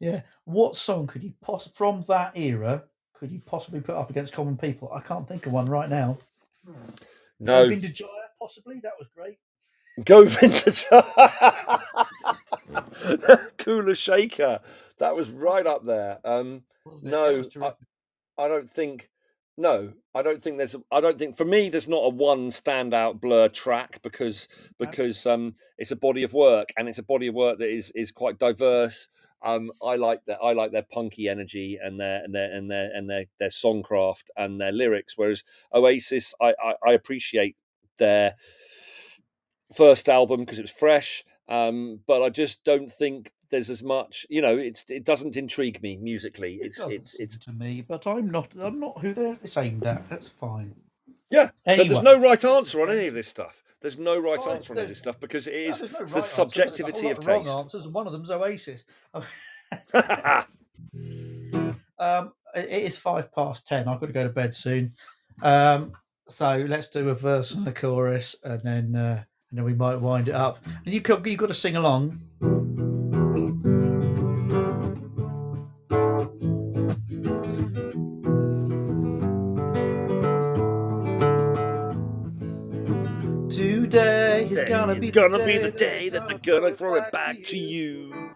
[0.00, 2.84] Yeah, what song could you poss from that era
[3.14, 4.92] could you possibly put up against Common People?
[4.92, 6.18] I can't think of one right now.
[7.40, 8.80] No, Govinda Jaya, possibly.
[8.82, 9.38] That was great.
[10.04, 10.84] Go vintage.
[13.58, 14.60] Kula Shaker.
[14.98, 16.18] That was right up there.
[16.24, 16.62] Um.
[17.02, 17.76] No, terrific.
[18.38, 19.10] I don't think.
[19.56, 20.74] No, I don't think there's.
[20.90, 24.48] I don't think for me there's not a one standout blur track because
[24.78, 27.92] because um it's a body of work and it's a body of work that is
[27.94, 29.08] is quite diverse.
[29.44, 30.38] Um, I like that.
[30.42, 34.24] I like their punky energy and their and their and their and their their songcraft
[34.36, 35.14] and their lyrics.
[35.16, 35.44] Whereas
[35.74, 37.56] Oasis, I I, I appreciate
[37.98, 38.34] their
[39.74, 41.24] first album because it was fresh.
[41.48, 44.26] Um, but I just don't think there's as much.
[44.30, 46.54] You know, it's it doesn't intrigue me musically.
[46.56, 48.48] It It's it's it's to me, but I'm not.
[48.60, 50.08] I'm not who they're aimed at.
[50.08, 50.74] That's fine.
[51.30, 53.62] Yeah, but there's no right answer on any of this stuff.
[53.80, 55.82] There's no right Oh, answer on any of this stuff because it No, no it's
[55.82, 57.58] right the answer, subjectivity whole of wrong taste.
[57.58, 58.86] answers, and one of them's Oasis.
[61.98, 63.88] Um, it it is five past ten.
[63.88, 64.92] I've got to go to bed soon.
[65.42, 65.92] Um,
[66.28, 69.24] so let's do a verse and a chorus, and then uh,
[69.54, 70.58] and then we might wind it up.
[70.84, 72.20] And you got you got to sing along.
[83.48, 87.12] Today is gonna be gonna the be day the day that they're gonna throw it
[87.12, 88.34] back to you.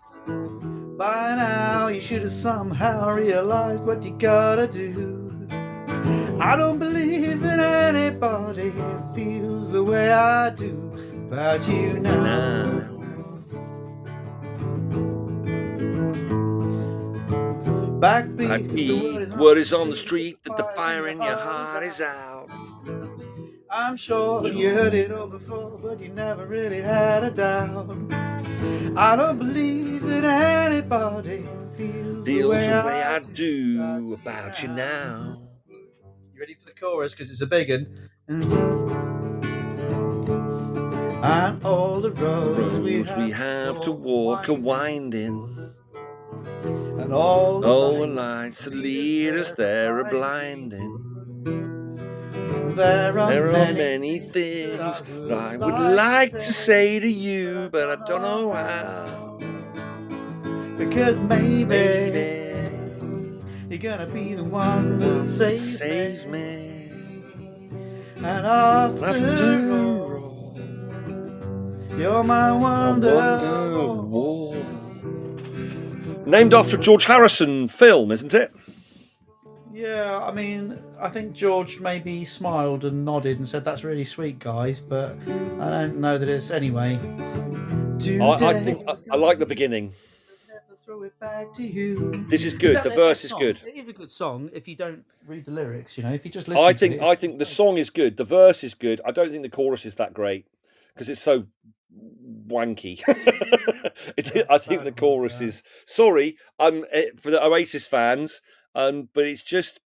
[0.96, 5.48] By now, you should have somehow realized what you gotta do.
[6.40, 8.72] I don't believe that anybody
[9.16, 10.87] feels the way I do
[11.28, 12.88] about you now.
[18.00, 22.48] Backbeat, Backbeat, word is on the street that the fire in your heart is out.
[23.70, 27.94] I'm sure you heard it all before, but you never really had a doubt.
[28.96, 31.44] I don't believe that anybody
[31.76, 35.42] feels, Feels the way I do about you now.
[35.68, 37.12] You ready for the chorus?
[37.12, 39.17] Because it's a big one.
[41.22, 45.72] And all the roads, Roads we have to walk are winding.
[47.00, 51.04] And all the, All the lights that lead us there are blinding.
[52.76, 57.68] There are, There are many, many things that I would like to say to you,
[57.72, 59.38] but I don't know how.
[60.78, 62.48] Because maybe, Maybe
[63.68, 66.30] you're gonna be the one that saves, saves me.
[66.30, 66.90] me.
[68.16, 70.07] And after, After all,
[71.98, 73.14] you're my wonder.
[76.26, 78.52] Named after a George Harrison film, isn't it?
[79.72, 84.38] Yeah, I mean, I think George maybe smiled and nodded and said, "That's really sweet,
[84.38, 85.16] guys," but
[85.60, 86.98] I don't know that it's anyway.
[88.20, 89.92] I, I think I, I like the beginning.
[90.84, 92.26] Throw it back to you.
[92.28, 92.76] This is good.
[92.76, 93.60] that The verse is good.
[93.66, 95.98] It is a good song if you don't read the lyrics.
[95.98, 96.64] You know, if you just listen.
[96.64, 98.16] I to think it, I think the song is good.
[98.16, 99.00] The verse is good.
[99.04, 100.46] I don't think the chorus is that great
[100.94, 101.44] because it's so
[102.48, 103.00] wanky.
[104.50, 106.36] I think the chorus is sorry.
[106.58, 108.40] Um, eh, for the Oasis fans.
[108.74, 109.80] Um, but it's just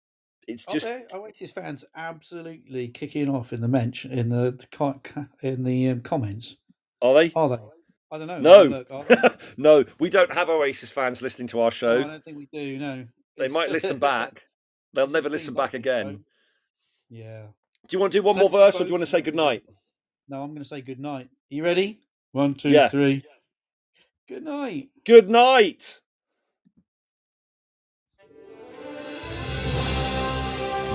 [0.48, 5.28] it's just Oasis fans absolutely kicking off in the mench in the, the co- co-
[5.44, 6.58] in the um, comments?
[7.02, 7.32] are they?
[7.36, 7.60] Are they?
[8.12, 8.40] I don't know.
[8.40, 8.64] No.
[8.90, 12.04] Look, no, we don't have Oasis fans listening to our No, I show.
[12.04, 12.80] don't think we do.
[12.80, 13.06] No,
[13.38, 14.46] They might listen back.
[14.94, 16.24] They'll It's never listen back again.
[17.10, 17.44] Yeah.
[17.88, 19.36] Do you want to do one more verse, or do you want to say good
[19.36, 19.64] night?
[20.28, 21.30] No, I'm going to say good night.
[21.50, 22.00] You ready?
[22.32, 22.88] One, two, Yeah.
[22.90, 23.24] three.
[24.28, 24.90] Good night.
[25.06, 26.02] Good night.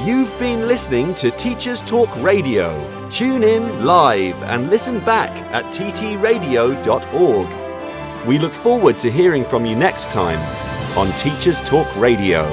[0.05, 2.69] You've been listening to Teachers Talk Radio.
[3.09, 7.49] Tune in live and listen back at ttradio.org.
[8.27, 10.39] We look forward to hearing from you next time
[10.99, 12.45] on Teachers Talk Radio.